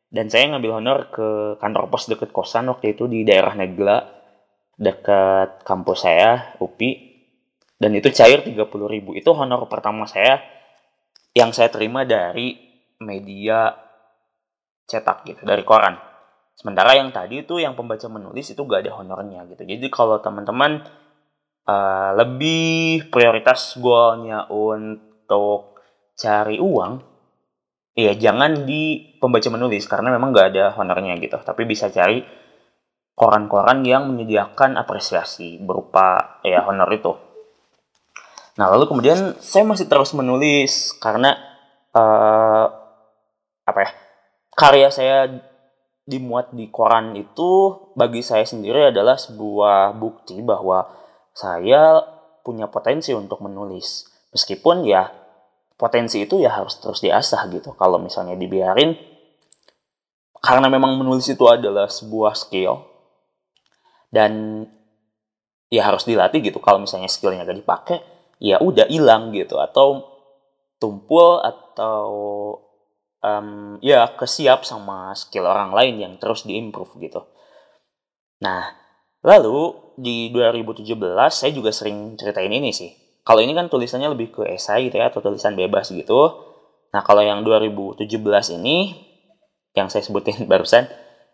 dan 0.07 0.31
saya 0.31 0.55
ngambil 0.55 0.71
honor 0.79 0.99
ke 1.11 1.27
kantor 1.59 1.91
pos 1.91 2.07
deket 2.07 2.31
kosan 2.31 2.71
waktu 2.71 2.95
itu 2.95 3.11
di 3.11 3.27
daerah 3.27 3.51
Negla 3.53 4.07
dekat 4.77 5.67
kampus 5.67 6.07
saya 6.07 6.55
UPI 6.63 6.91
dan 7.77 7.91
itu 7.93 8.09
cair 8.13 8.41
30 8.41 8.55
ribu. 8.87 9.13
Itu 9.13 9.35
honor 9.35 9.67
pertama 9.69 10.07
saya 10.09 10.41
yang 11.35 11.53
saya 11.53 11.69
terima 11.69 12.07
dari 12.07 12.57
media 13.03 13.73
cetak 14.87 15.27
gitu 15.27 15.41
dari 15.45 15.61
koran. 15.61 15.99
Sementara 16.57 16.97
yang 16.97 17.13
tadi 17.13 17.45
itu 17.45 17.61
yang 17.61 17.77
pembaca 17.77 18.09
menulis 18.09 18.49
itu 18.49 18.57
gak 18.65 18.87
ada 18.87 18.97
honornya 18.97 19.45
gitu. 19.53 19.61
Jadi 19.61 19.87
kalau 19.93 20.17
teman-teman 20.17 20.81
uh, 21.69 22.11
lebih 22.17 23.13
prioritas 23.13 23.77
goalnya 23.77 24.49
untuk 24.49 25.77
cari 26.17 26.57
uang 26.57 27.16
Iya, 27.97 28.13
jangan 28.13 28.69
di 28.69 29.17
pembaca 29.17 29.49
menulis 29.49 29.89
karena 29.89 30.13
memang 30.13 30.29
nggak 30.29 30.47
ada 30.53 30.65
honornya 30.77 31.17
gitu. 31.17 31.41
Tapi 31.41 31.65
bisa 31.65 31.89
cari 31.89 32.21
koran-koran 33.17 33.81
yang 33.81 34.05
menyediakan 34.13 34.77
apresiasi 34.77 35.57
berupa 35.57 36.37
ya 36.45 36.61
honor 36.69 36.85
itu. 36.93 37.17
Nah, 38.61 38.69
lalu 38.69 38.85
kemudian 38.85 39.41
saya 39.41 39.65
masih 39.65 39.89
terus 39.89 40.13
menulis 40.13 40.93
karena 41.01 41.41
uh, 41.97 42.69
apa 43.65 43.79
ya? 43.81 43.89
Karya 44.53 44.89
saya 44.93 45.17
dimuat 46.05 46.53
di 46.53 46.69
koran 46.69 47.17
itu 47.17 47.73
bagi 47.97 48.21
saya 48.21 48.45
sendiri 48.45 48.93
adalah 48.93 49.17
sebuah 49.17 49.97
bukti 49.97 50.45
bahwa 50.45 50.85
saya 51.33 52.05
punya 52.45 52.69
potensi 52.69 53.09
untuk 53.09 53.41
menulis. 53.41 54.05
Meskipun 54.37 54.85
ya 54.85 55.09
potensi 55.77 56.25
itu 56.25 56.41
ya 56.41 56.57
harus 56.57 56.81
terus 56.81 56.99
diasah 56.99 57.47
gitu. 57.53 57.77
Kalau 57.77 58.01
misalnya 58.01 58.33
dibiarin, 58.33 58.97
karena 60.41 60.67
memang 60.67 60.97
menulis 60.97 61.29
itu 61.29 61.45
adalah 61.45 61.85
sebuah 61.87 62.33
skill, 62.33 62.81
dan 64.09 64.65
ya 65.69 65.85
harus 65.85 66.03
dilatih 66.03 66.41
gitu. 66.41 66.57
Kalau 66.57 66.81
misalnya 66.81 67.07
skillnya 67.07 67.45
gak 67.45 67.61
dipakai, 67.61 67.97
ya 68.41 68.57
udah 68.57 68.89
hilang 68.89 69.29
gitu. 69.31 69.61
Atau 69.61 70.03
tumpul 70.81 71.41
atau 71.45 72.09
um, 73.21 73.77
ya 73.85 74.09
kesiap 74.17 74.65
sama 74.65 75.13
skill 75.13 75.45
orang 75.45 75.71
lain 75.77 75.95
yang 76.01 76.13
terus 76.17 76.43
diimprove 76.43 76.97
gitu. 77.01 77.21
Nah, 78.41 78.73
lalu 79.25 79.73
di 79.97 80.29
2017 80.29 80.85
saya 81.33 81.51
juga 81.53 81.73
sering 81.73 82.13
ceritain 82.17 82.53
ini 82.53 82.69
sih 82.69 83.06
kalau 83.27 83.43
ini 83.43 83.51
kan 83.51 83.67
tulisannya 83.67 84.15
lebih 84.15 84.31
ke 84.31 84.47
esai 84.55 84.87
gitu 84.87 85.03
ya 85.03 85.11
atau 85.11 85.19
tulisan 85.19 85.51
bebas 85.59 85.91
gitu. 85.91 86.47
Nah, 86.95 87.03
kalau 87.03 87.19
yang 87.19 87.43
2017 87.43 88.07
ini 88.55 88.95
yang 89.75 89.91
saya 89.91 89.99
sebutin 89.99 90.47
barusan 90.51 90.87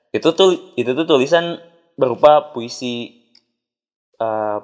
itu 0.10 0.34
tuh 0.34 0.73
itu 0.73 0.89
tuh 0.97 1.06
tulisan 1.06 1.62
berupa 1.93 2.49
puisi 2.49 3.13
uh, 4.17 4.58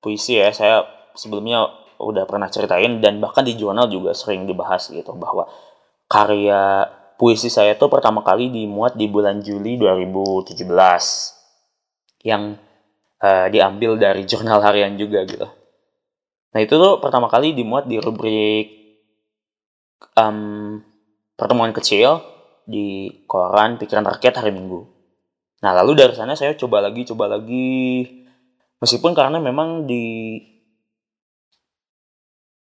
puisi 0.00 0.40
ya. 0.40 0.48
Saya 0.56 0.88
sebelumnya 1.12 1.68
udah 2.00 2.24
pernah 2.24 2.48
ceritain 2.48 3.04
dan 3.04 3.20
bahkan 3.20 3.44
di 3.44 3.52
jurnal 3.52 3.92
juga 3.92 4.16
sering 4.16 4.48
dibahas 4.48 4.88
gitu 4.88 5.12
bahwa 5.12 5.44
karya 6.08 6.88
puisi 7.20 7.52
saya 7.52 7.76
tuh 7.76 7.92
pertama 7.92 8.24
kali 8.24 8.48
dimuat 8.48 8.96
di 8.96 9.12
bulan 9.12 9.44
Juli 9.44 9.76
2017 9.76 10.64
yang 12.24 12.56
uh, 13.20 13.46
diambil 13.52 14.00
dari 14.00 14.24
jurnal 14.24 14.64
harian 14.64 14.96
juga 14.96 15.20
gitu. 15.28 15.65
Nah 16.56 16.64
itu 16.64 16.72
tuh 16.72 17.04
pertama 17.04 17.28
kali 17.28 17.52
dimuat 17.52 17.84
di 17.84 18.00
rubrik 18.00 18.64
um, 20.16 20.80
pertemuan 21.36 21.76
kecil 21.76 22.24
di 22.64 23.12
koran 23.28 23.76
pikiran 23.76 24.08
rakyat 24.08 24.40
hari 24.40 24.56
Minggu. 24.56 24.80
Nah 25.60 25.76
lalu 25.76 26.00
dari 26.00 26.16
sana 26.16 26.32
saya 26.32 26.56
coba 26.56 26.80
lagi, 26.80 27.04
coba 27.04 27.28
lagi, 27.28 28.08
meskipun 28.80 29.12
karena 29.12 29.36
memang 29.36 29.84
di 29.84 30.40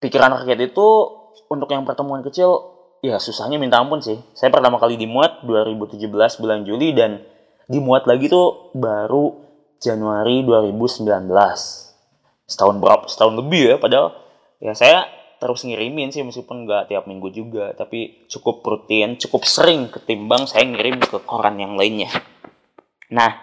pikiran 0.01 0.33
rakyat 0.33 0.73
itu 0.73 0.89
untuk 1.53 1.69
yang 1.69 1.85
pertemuan 1.85 2.25
kecil 2.25 2.65
ya 3.05 3.21
susahnya 3.21 3.61
minta 3.61 3.85
ampun 3.85 4.01
sih. 4.01 4.17
Saya 4.33 4.49
pertama 4.49 4.81
kali 4.81 4.97
dimuat 4.97 5.45
2017 5.45 6.09
bulan 6.41 6.65
Juli 6.65 6.97
dan 6.97 7.21
dimuat 7.69 8.09
lagi 8.09 8.33
tuh 8.33 8.73
baru 8.73 9.45
Januari 9.77 10.41
2019 10.41 11.84
setahun 12.45 12.77
berapa 12.81 13.05
setahun 13.09 13.35
lebih 13.41 13.75
ya 13.75 13.77
padahal 13.81 14.13
ya 14.61 14.73
saya 14.77 15.09
terus 15.41 15.65
ngirimin 15.65 16.09
sih 16.09 16.25
meskipun 16.25 16.65
nggak 16.65 16.93
tiap 16.93 17.05
minggu 17.05 17.29
juga 17.33 17.73
tapi 17.77 18.25
cukup 18.33 18.65
rutin 18.65 19.21
cukup 19.21 19.45
sering 19.45 19.93
ketimbang 19.93 20.49
saya 20.49 20.65
ngirim 20.65 21.01
ke 21.01 21.21
koran 21.25 21.61
yang 21.61 21.77
lainnya. 21.77 22.09
Nah 23.13 23.41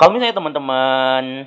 kalau 0.00 0.16
misalnya 0.16 0.36
teman-teman 0.36 1.44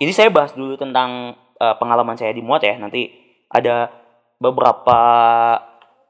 ini 0.00 0.12
saya 0.12 0.32
bahas 0.32 0.52
dulu 0.52 0.76
tentang 0.76 1.36
uh, 1.60 1.74
pengalaman 1.76 2.16
saya 2.16 2.32
di 2.32 2.44
muat 2.44 2.64
ya 2.64 2.76
nanti 2.76 3.12
ada 3.48 3.88
beberapa 4.36 5.00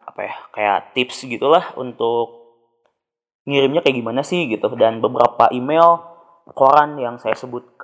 apa 0.02 0.20
ya 0.22 0.34
kayak 0.50 0.78
tips 0.94 1.26
gitulah 1.26 1.74
untuk 1.78 2.46
ngirimnya 3.46 3.82
kayak 3.82 4.02
gimana 4.02 4.26
sih 4.26 4.50
gitu 4.50 4.66
dan 4.74 4.98
beberapa 4.98 5.46
email 5.54 6.02
koran 6.54 6.98
yang 6.98 7.18
saya 7.22 7.38
sebut 7.38 7.75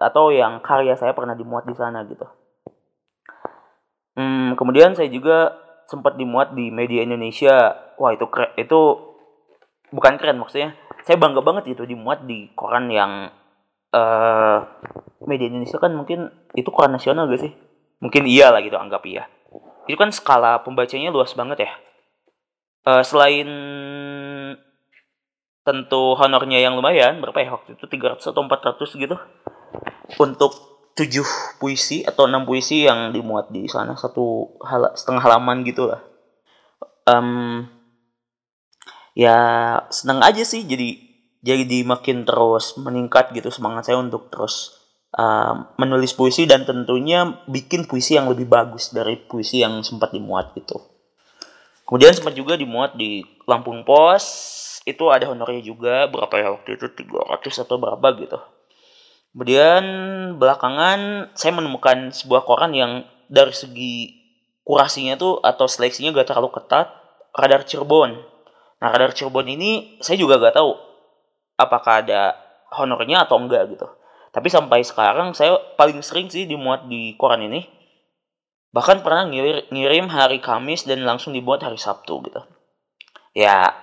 atau 0.00 0.32
yang 0.32 0.64
karya 0.64 0.96
saya 0.96 1.12
pernah 1.12 1.36
dimuat 1.36 1.68
di 1.68 1.76
sana 1.76 2.00
gitu. 2.08 2.24
Hmm, 4.16 4.56
kemudian 4.56 4.96
saya 4.96 5.12
juga 5.12 5.54
sempat 5.84 6.16
dimuat 6.16 6.56
di 6.56 6.72
media 6.72 7.04
Indonesia. 7.04 7.76
Wah 8.00 8.16
itu 8.16 8.24
keren, 8.32 8.56
itu 8.56 8.80
bukan 9.92 10.16
keren 10.16 10.40
maksudnya. 10.40 10.72
Saya 11.04 11.20
bangga 11.20 11.44
banget 11.44 11.76
itu 11.76 11.84
dimuat 11.84 12.24
di 12.24 12.48
koran 12.56 12.88
yang 12.88 13.28
uh, 13.92 14.58
media 15.28 15.52
Indonesia 15.52 15.76
kan 15.76 15.92
mungkin 15.92 16.32
itu 16.56 16.72
koran 16.72 16.96
nasional 16.96 17.28
gak 17.28 17.44
sih? 17.44 17.52
Mungkin 18.00 18.24
iya 18.24 18.48
lah 18.48 18.64
gitu 18.64 18.80
anggap 18.80 19.04
iya. 19.04 19.28
Itu 19.84 20.00
kan 20.00 20.08
skala 20.16 20.64
pembacanya 20.64 21.12
luas 21.12 21.36
banget 21.36 21.68
ya. 21.68 21.72
Uh, 22.88 23.04
selain 23.04 23.48
tentu 25.60 26.16
honornya 26.16 26.56
yang 26.56 26.72
lumayan 26.72 27.20
berapa 27.20 27.36
ya 27.44 27.52
waktu 27.52 27.76
itu 27.76 27.84
300 27.84 28.32
atau 28.32 28.40
400 28.40 28.96
gitu 28.96 29.16
untuk 30.18 30.70
tujuh 30.98 31.24
puisi 31.62 32.02
atau 32.04 32.28
enam 32.28 32.44
puisi 32.44 32.84
yang 32.84 33.14
dimuat 33.14 33.48
di 33.48 33.64
sana 33.70 33.96
satu 33.96 34.58
hal 34.60 34.92
setengah 34.92 35.22
halaman 35.22 35.64
gitu 35.64 35.88
lah. 35.88 36.04
Um, 37.08 37.64
ya 39.16 39.36
seneng 39.88 40.20
aja 40.20 40.44
sih 40.44 40.68
jadi 40.68 41.00
jadi 41.40 41.88
makin 41.88 42.28
terus 42.28 42.76
meningkat 42.76 43.32
gitu 43.32 43.48
semangat 43.48 43.88
saya 43.88 43.96
untuk 43.96 44.28
terus 44.28 44.76
uh, 45.16 45.72
menulis 45.80 46.12
puisi 46.12 46.44
dan 46.44 46.68
tentunya 46.68 47.40
bikin 47.48 47.88
puisi 47.88 48.20
yang 48.20 48.28
lebih 48.28 48.44
bagus 48.44 48.92
dari 48.92 49.16
puisi 49.16 49.64
yang 49.64 49.80
sempat 49.80 50.12
dimuat 50.12 50.52
gitu. 50.52 50.76
Kemudian 51.88 52.14
sempat 52.14 52.36
juga 52.36 52.54
dimuat 52.54 52.94
di 52.94 53.24
Lampung 53.48 53.82
Pos 53.82 54.22
itu 54.84 55.08
ada 55.08 55.32
honornya 55.32 55.64
juga 55.64 56.06
berapa 56.12 56.34
ya 56.36 56.48
waktu 56.54 56.76
itu 56.76 56.86
300 56.92 57.64
atau 57.66 57.76
berapa 57.80 58.08
gitu 58.20 58.38
kemudian 59.32 59.84
belakangan 60.36 61.32
saya 61.38 61.52
menemukan 61.54 62.10
sebuah 62.10 62.42
koran 62.46 62.74
yang 62.74 63.06
dari 63.30 63.54
segi 63.54 63.94
kurasinya 64.66 65.18
tuh 65.18 65.38
atau 65.42 65.66
seleksinya 65.66 66.14
gak 66.14 66.34
terlalu 66.34 66.50
ketat 66.54 66.90
radar 67.34 67.62
Cirebon. 67.66 68.18
Nah 68.80 68.88
radar 68.90 69.14
Cirebon 69.14 69.46
ini 69.50 69.98
saya 70.02 70.18
juga 70.18 70.38
gak 70.38 70.58
tahu 70.58 70.74
apakah 71.58 72.02
ada 72.02 72.34
honornya 72.72 73.26
atau 73.26 73.36
enggak 73.38 73.66
gitu. 73.70 73.86
Tapi 74.30 74.46
sampai 74.46 74.86
sekarang 74.86 75.34
saya 75.34 75.58
paling 75.74 75.98
sering 76.06 76.30
sih 76.30 76.46
dimuat 76.46 76.86
di 76.86 77.18
koran 77.18 77.42
ini. 77.42 77.66
Bahkan 78.70 79.02
pernah 79.02 79.26
ngirim 79.26 80.06
hari 80.06 80.38
Kamis 80.38 80.86
dan 80.86 81.02
langsung 81.02 81.34
dibuat 81.34 81.66
hari 81.66 81.74
Sabtu 81.74 82.22
gitu. 82.30 82.38
Ya 83.34 83.74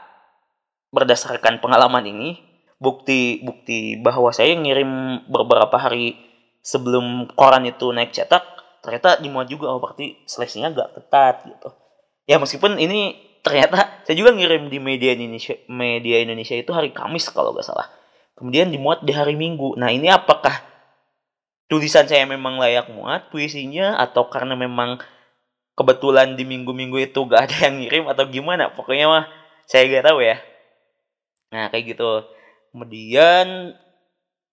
berdasarkan 0.96 1.60
pengalaman 1.60 2.08
ini 2.08 2.47
bukti 2.78 3.42
bukti 3.42 3.98
bahwa 3.98 4.30
saya 4.30 4.54
ngirim 4.54 5.24
beberapa 5.30 5.76
hari 5.78 6.18
sebelum 6.62 7.30
koran 7.34 7.66
itu 7.66 7.90
naik 7.90 8.14
cetak 8.14 8.44
ternyata 8.86 9.20
dimuat 9.20 9.50
juga. 9.50 9.74
Oh 9.74 9.82
berarti 9.82 10.24
seleksinya 10.30 10.72
gak 10.74 10.90
ketat 10.96 11.36
gitu. 11.50 11.70
Ya 12.30 12.38
meskipun 12.38 12.78
ini 12.78 13.18
ternyata 13.42 13.90
saya 14.06 14.16
juga 14.16 14.32
ngirim 14.34 14.70
di 14.70 14.78
media 14.78 15.14
Indonesia 15.18 15.58
media 15.68 16.18
Indonesia 16.22 16.56
itu 16.56 16.72
hari 16.72 16.94
Kamis 16.94 17.28
kalau 17.34 17.52
gak 17.58 17.66
salah. 17.66 17.90
Kemudian 18.38 18.70
dimuat 18.70 19.02
di 19.02 19.12
hari 19.18 19.34
Minggu. 19.34 19.74
Nah 19.82 19.90
ini 19.90 20.14
apakah 20.14 20.62
tulisan 21.66 22.06
saya 22.06 22.24
memang 22.30 22.62
layak 22.62 22.94
muat 22.94 23.34
puisinya 23.34 23.98
atau 23.98 24.30
karena 24.30 24.54
memang 24.54 25.02
kebetulan 25.74 26.38
di 26.38 26.46
minggu-minggu 26.46 26.98
itu 27.02 27.20
gak 27.26 27.50
ada 27.50 27.58
yang 27.70 27.82
ngirim 27.82 28.06
atau 28.06 28.30
gimana? 28.30 28.70
Pokoknya 28.74 29.10
mah 29.10 29.26
saya 29.66 29.90
gak 29.90 30.06
tahu 30.06 30.22
ya. 30.22 30.38
Nah, 31.50 31.74
kayak 31.74 31.98
gitu. 31.98 32.37
Kemudian 32.78 33.74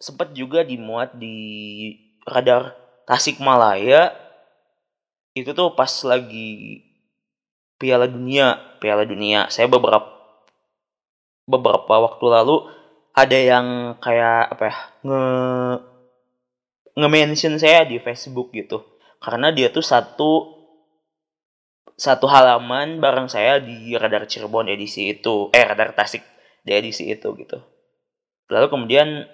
sempat 0.00 0.32
juga 0.32 0.64
dimuat 0.64 1.12
di 1.12 1.36
radar 2.24 2.72
Tasikmalaya. 3.04 4.16
Itu 5.36 5.52
tuh 5.52 5.76
pas 5.76 5.92
lagi 6.08 6.80
Piala 7.76 8.08
Dunia, 8.08 8.80
Piala 8.80 9.04
Dunia. 9.04 9.52
Saya 9.52 9.68
beberapa 9.68 10.08
beberapa 11.44 12.00
waktu 12.00 12.24
lalu 12.32 12.64
ada 13.12 13.36
yang 13.36 14.00
kayak 14.00 14.56
apa 14.56 14.62
ya 14.72 14.76
nge 15.04 15.24
nge-mention 16.96 17.60
saya 17.60 17.84
di 17.84 18.00
Facebook 18.00 18.56
gitu. 18.56 18.80
Karena 19.20 19.52
dia 19.52 19.68
tuh 19.68 19.84
satu 19.84 20.64
satu 21.92 22.24
halaman 22.24 23.04
bareng 23.04 23.28
saya 23.28 23.60
di 23.60 23.92
radar 24.00 24.24
Cirebon 24.24 24.72
edisi 24.72 25.12
itu 25.12 25.52
eh 25.52 25.60
radar 25.60 25.92
Tasik 25.92 26.24
di 26.64 26.72
edisi 26.72 27.12
itu 27.12 27.28
gitu 27.36 27.73
lalu 28.52 28.66
kemudian 28.68 29.28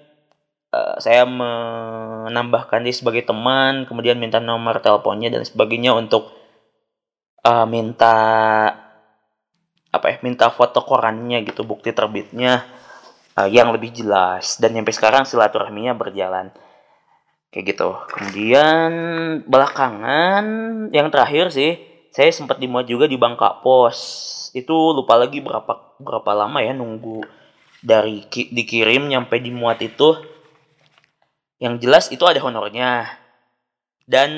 uh, 0.74 0.96
saya 1.02 1.26
menambahkan 1.26 2.82
dia 2.82 2.94
sebagai 2.94 3.26
teman 3.26 3.86
kemudian 3.86 4.18
minta 4.18 4.38
nomor 4.38 4.78
teleponnya 4.78 5.30
dan 5.30 5.42
sebagainya 5.42 5.94
untuk 5.94 6.30
uh, 7.44 7.66
minta 7.66 8.16
apa 9.90 10.06
ya 10.06 10.16
minta 10.22 10.46
foto 10.54 10.86
korannya 10.86 11.42
gitu 11.42 11.66
bukti 11.66 11.90
terbitnya 11.90 12.62
uh, 13.40 13.48
yang 13.50 13.70
lebih 13.74 13.90
jelas. 13.94 14.58
Dan 14.58 14.76
sampai 14.78 14.94
sekarang 14.94 15.22
silaturahminya 15.26 15.94
berjalan. 15.94 16.50
Kayak 17.50 17.74
gitu. 17.74 17.90
Kemudian 18.14 18.90
belakangan 19.48 20.44
yang 20.94 21.10
terakhir 21.10 21.50
sih 21.50 21.82
saya 22.14 22.30
sempat 22.30 22.62
dimuat 22.62 22.86
juga 22.86 23.10
di 23.10 23.18
Bangka 23.18 23.58
Pos. 23.62 23.98
Itu 24.54 24.94
lupa 24.94 25.18
lagi 25.18 25.42
berapa 25.42 25.98
berapa 25.98 26.30
lama 26.34 26.58
ya 26.62 26.74
nunggu 26.74 27.39
dari 27.80 28.24
ki, 28.28 28.52
dikirim 28.52 29.08
nyampe 29.08 29.40
dimuat 29.40 29.80
itu 29.80 30.16
yang 31.60 31.76
jelas 31.80 32.08
itu 32.12 32.24
ada 32.24 32.40
honornya. 32.40 33.08
Dan 34.08 34.30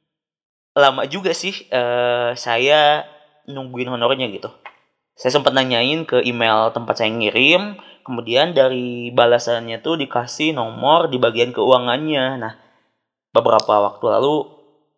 lama 0.82 1.02
juga 1.10 1.34
sih 1.34 1.66
uh, 1.74 2.34
saya 2.38 3.06
nungguin 3.50 3.90
honornya 3.90 4.30
gitu. 4.30 4.50
Saya 5.18 5.34
sempat 5.34 5.50
nanyain 5.50 6.06
ke 6.06 6.22
email 6.22 6.70
tempat 6.70 7.02
saya 7.02 7.10
ngirim 7.10 7.74
kemudian 8.06 8.56
dari 8.56 9.12
balasannya 9.12 9.82
tuh 9.84 9.98
dikasih 10.00 10.54
nomor 10.54 11.10
di 11.10 11.18
bagian 11.18 11.50
keuangannya. 11.50 12.38
Nah 12.38 12.54
beberapa 13.34 13.90
waktu 13.90 14.04
lalu 14.06 14.46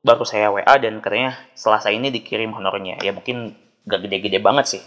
baru 0.05 0.25
saya 0.25 0.53
WA 0.53 0.77
dan 0.81 1.01
katanya 1.01 1.41
selasa 1.57 1.89
ini 1.89 2.13
dikirim 2.13 2.53
honornya. 2.53 3.01
Ya 3.01 3.17
mungkin 3.17 3.57
gak 3.89 4.05
gede-gede 4.05 4.39
banget 4.45 4.77
sih 4.77 4.83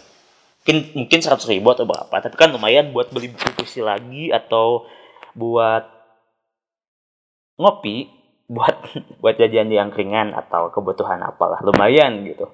mungkin 0.64 0.96
mungkin 0.96 1.20
seratus 1.20 1.44
ribu 1.44 1.68
atau 1.76 1.84
berapa. 1.84 2.08
Tapi 2.08 2.32
kan 2.40 2.48
lumayan 2.48 2.96
buat 2.96 3.12
beli 3.12 3.28
buku 3.28 3.52
puisi 3.52 3.84
lagi 3.84 4.32
atau 4.32 4.88
buat 5.36 5.84
ngopi 7.60 8.08
buat 8.48 8.72
buat 9.20 9.36
jajan 9.36 9.68
di 9.68 9.76
angkringan 9.76 10.32
atau 10.32 10.72
kebutuhan 10.72 11.20
apalah. 11.20 11.60
Lumayan 11.60 12.24
gitu. 12.24 12.48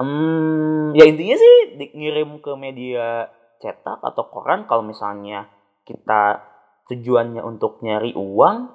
Hmm, 0.00 0.96
ya 0.96 1.04
intinya 1.04 1.36
sih 1.36 1.56
ngirim 1.92 2.40
ke 2.40 2.52
media 2.56 3.28
cetak 3.60 4.00
atau 4.00 4.24
koran 4.28 4.64
kalau 4.64 4.84
misalnya 4.84 5.52
kita 5.84 6.40
tujuannya 6.88 7.40
untuk 7.44 7.80
nyari 7.84 8.16
uang 8.16 8.72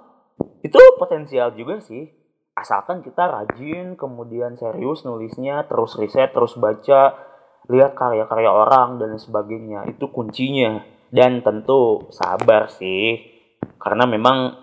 itu 0.62 0.78
potensial 1.02 1.58
juga 1.58 1.82
sih. 1.82 2.14
Asalkan 2.54 3.02
kita 3.02 3.26
rajin 3.26 3.98
kemudian 3.98 4.54
serius 4.54 5.02
nulisnya 5.02 5.66
terus 5.66 5.98
riset 5.98 6.30
terus 6.30 6.54
baca 6.62 7.31
lihat 7.72 7.96
karya-karya 7.96 8.52
orang 8.52 9.00
dan 9.00 9.16
sebagainya 9.16 9.88
itu 9.88 10.12
kuncinya. 10.12 10.84
Dan 11.12 11.44
tentu 11.44 12.08
sabar 12.16 12.72
sih 12.72 13.20
karena 13.76 14.08
memang 14.08 14.56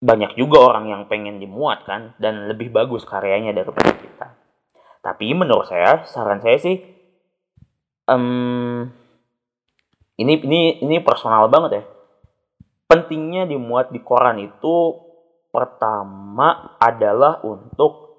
banyak 0.00 0.32
juga 0.32 0.64
orang 0.64 0.88
yang 0.88 1.02
pengen 1.12 1.36
dimuat 1.36 1.84
kan 1.84 2.16
dan 2.16 2.48
lebih 2.48 2.72
bagus 2.72 3.04
karyanya 3.04 3.52
daripada 3.52 3.92
kita. 3.92 4.32
Tapi 5.04 5.36
menurut 5.36 5.68
saya 5.68 6.08
saran 6.08 6.40
saya 6.40 6.56
sih 6.56 6.80
um, 8.08 8.88
ini 10.16 10.40
ini 10.40 10.60
ini 10.80 10.96
personal 11.04 11.52
banget 11.52 11.70
ya. 11.80 11.84
Pentingnya 12.88 13.44
dimuat 13.44 13.92
di 13.92 14.00
koran 14.00 14.40
itu 14.40 14.96
pertama 15.52 16.80
adalah 16.80 17.44
untuk 17.44 18.09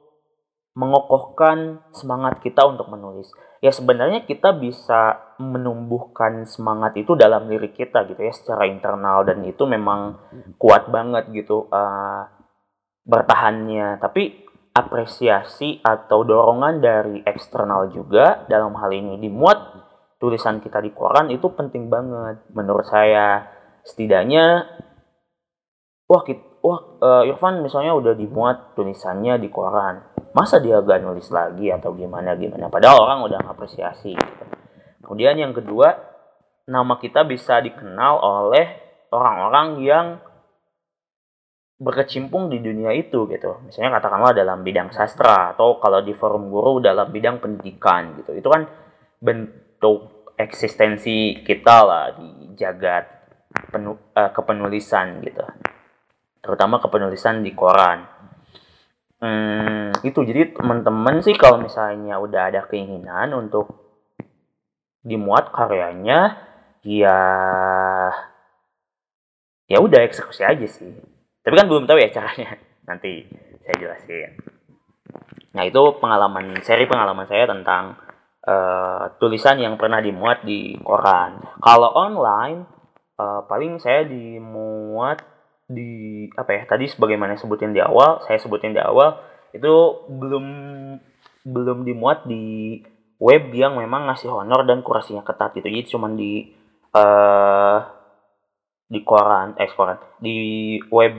mengokohkan 0.72 1.84
semangat 1.92 2.40
kita 2.40 2.64
untuk 2.64 2.88
menulis. 2.88 3.28
Ya 3.60 3.70
sebenarnya 3.70 4.26
kita 4.26 4.56
bisa 4.56 5.36
menumbuhkan 5.38 6.48
semangat 6.50 6.98
itu 6.98 7.14
dalam 7.14 7.46
diri 7.46 7.70
kita 7.70 8.08
gitu 8.10 8.18
ya 8.18 8.34
secara 8.34 8.66
internal 8.66 9.22
dan 9.28 9.44
itu 9.46 9.68
memang 9.70 10.18
kuat 10.58 10.90
banget 10.90 11.30
gitu 11.36 11.68
uh, 11.70 12.26
bertahannya. 13.06 14.00
Tapi 14.02 14.48
apresiasi 14.72 15.84
atau 15.84 16.24
dorongan 16.24 16.80
dari 16.80 17.20
eksternal 17.28 17.92
juga 17.92 18.48
dalam 18.48 18.72
hal 18.80 18.90
ini 18.96 19.20
dimuat 19.20 19.60
tulisan 20.18 20.64
kita 20.64 20.80
di 20.80 20.96
koran 20.96 21.30
itu 21.30 21.52
penting 21.52 21.92
banget 21.92 22.42
menurut 22.56 22.88
saya. 22.88 23.46
Setidaknya 23.84 24.66
wah 26.08 26.24
kita 26.24 26.52
wah 26.62 26.80
uh, 27.02 27.24
Irfan 27.26 27.66
misalnya 27.66 27.98
udah 27.98 28.14
dimuat 28.14 28.78
tulisannya 28.78 29.42
di 29.42 29.50
koran 29.50 30.11
masa 30.32 30.64
dia 30.64 30.80
gak 30.80 31.04
nulis 31.04 31.28
lagi 31.30 31.72
atau 31.72 31.92
gimana 31.96 32.36
gimana 32.40 32.72
padahal 32.72 33.04
orang 33.04 33.20
udah 33.28 33.40
ngapresiasi 33.52 34.16
gitu. 34.16 34.44
kemudian 35.04 35.36
yang 35.36 35.52
kedua 35.52 36.00
nama 36.72 36.96
kita 36.96 37.28
bisa 37.28 37.60
dikenal 37.60 38.22
oleh 38.22 38.80
orang-orang 39.12 39.68
yang 39.84 40.08
berkecimpung 41.82 42.54
di 42.54 42.62
dunia 42.62 42.94
itu 42.94 43.26
gitu. 43.26 43.58
Misalnya 43.66 43.98
katakanlah 43.98 44.38
dalam 44.38 44.62
bidang 44.62 44.94
sastra 44.94 45.58
atau 45.58 45.82
kalau 45.82 46.06
di 46.06 46.14
forum 46.14 46.54
guru 46.54 46.78
dalam 46.78 47.10
bidang 47.10 47.42
pendidikan 47.42 48.22
gitu. 48.22 48.38
Itu 48.38 48.54
kan 48.54 48.70
bentuk 49.18 50.30
eksistensi 50.38 51.42
kita 51.42 51.78
lah 51.82 52.06
di 52.14 52.54
jagat 52.54 53.10
penu, 53.74 53.98
uh, 54.14 54.30
kepenulisan 54.30 55.26
gitu. 55.26 55.42
Terutama 56.46 56.78
kepenulisan 56.78 57.42
di 57.42 57.52
koran. 57.58 58.21
Hmm, 59.22 59.94
itu 60.02 60.18
jadi 60.26 60.50
teman-teman 60.50 61.22
sih 61.22 61.38
kalau 61.38 61.62
misalnya 61.62 62.18
udah 62.18 62.50
ada 62.50 62.66
keinginan 62.66 63.38
untuk 63.38 63.70
dimuat 65.06 65.54
karyanya 65.54 66.42
ya 66.82 67.22
ya 69.70 69.78
udah 69.78 70.02
eksekusi 70.10 70.42
aja 70.42 70.66
sih. 70.66 70.90
Tapi 71.46 71.54
kan 71.54 71.70
belum 71.70 71.86
tahu 71.86 72.02
ya 72.02 72.10
caranya. 72.10 72.58
Nanti 72.90 73.30
saya 73.62 73.76
jelasin. 73.78 74.42
Nah 75.54 75.64
itu 75.70 75.82
pengalaman 76.02 76.58
seri 76.66 76.90
pengalaman 76.90 77.30
saya 77.30 77.46
tentang 77.46 78.02
uh, 78.50 79.16
tulisan 79.22 79.62
yang 79.62 79.78
pernah 79.78 80.02
dimuat 80.02 80.42
di 80.42 80.82
koran. 80.82 81.46
Kalau 81.62 81.94
online 81.94 82.66
uh, 83.22 83.46
paling 83.46 83.78
saya 83.78 84.02
dimuat 84.02 85.22
di 85.72 86.28
apa 86.36 86.52
ya 86.52 86.64
tadi 86.68 86.92
sebagaimana 86.92 87.40
sebutin 87.40 87.72
di 87.72 87.80
awal 87.80 88.20
saya 88.28 88.36
sebutin 88.38 88.76
di 88.76 88.82
awal 88.84 89.24
itu 89.56 89.72
belum 90.12 90.46
belum 91.48 91.88
dimuat 91.88 92.28
di 92.28 92.78
web 93.22 93.54
yang 93.54 93.78
memang 93.78 94.10
ngasih 94.10 94.34
honor 94.34 94.66
dan 94.66 94.82
kurasinya 94.82 95.22
ketat 95.22 95.54
gitu. 95.54 95.70
Jadi 95.70 95.86
cuma 95.90 96.10
di 96.10 96.50
uh, 96.98 97.78
di 98.92 99.00
koran 99.06 99.56
eh 99.56 99.72
koran 99.72 100.02
di 100.18 100.36
web 100.90 101.14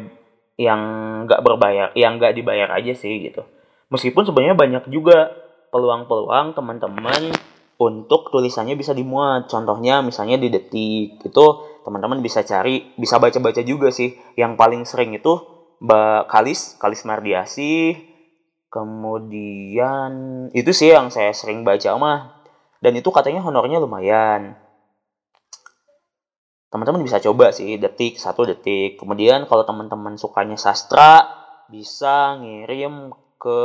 yang 0.61 0.81
nggak 1.25 1.41
berbayar 1.41 1.89
yang 1.97 2.19
nggak 2.19 2.35
dibayar 2.37 2.69
aja 2.75 2.93
sih 2.93 3.23
gitu. 3.23 3.47
Meskipun 3.89 4.27
sebenarnya 4.27 4.57
banyak 4.59 4.85
juga 4.91 5.33
peluang-peluang 5.73 6.53
teman-teman 6.53 7.33
untuk 7.81 8.29
tulisannya 8.29 8.77
bisa 8.77 8.93
dimuat. 8.93 9.49
Contohnya 9.49 10.05
misalnya 10.05 10.37
di 10.37 10.49
detik 10.53 11.23
itu 11.23 11.47
teman-teman 11.83 12.23
bisa 12.23 12.43
cari 12.47 12.95
bisa 12.99 13.19
baca-baca 13.19 13.63
juga 13.63 13.91
sih. 13.91 14.15
Yang 14.39 14.53
paling 14.59 14.83
sering 14.87 15.13
itu 15.15 15.39
Kalis 16.31 16.79
Kalis 16.79 17.03
Mardiasi. 17.05 17.99
Kemudian 18.73 20.13
itu 20.57 20.71
sih 20.73 20.95
yang 20.95 21.13
saya 21.13 21.35
sering 21.37 21.67
baca 21.67 21.93
mah. 22.01 22.21
Dan 22.83 22.99
itu 22.99 23.13
katanya 23.13 23.45
honornya 23.45 23.79
lumayan. 23.79 24.57
Teman-teman 26.73 27.05
bisa 27.05 27.21
coba 27.21 27.53
sih 27.53 27.77
detik 27.77 28.17
satu 28.17 28.49
detik. 28.49 28.97
Kemudian 28.97 29.45
kalau 29.45 29.69
teman-teman 29.69 30.17
sukanya 30.17 30.57
sastra 30.57 31.29
bisa 31.69 32.41
ngirim 32.41 33.13
ke 33.37 33.61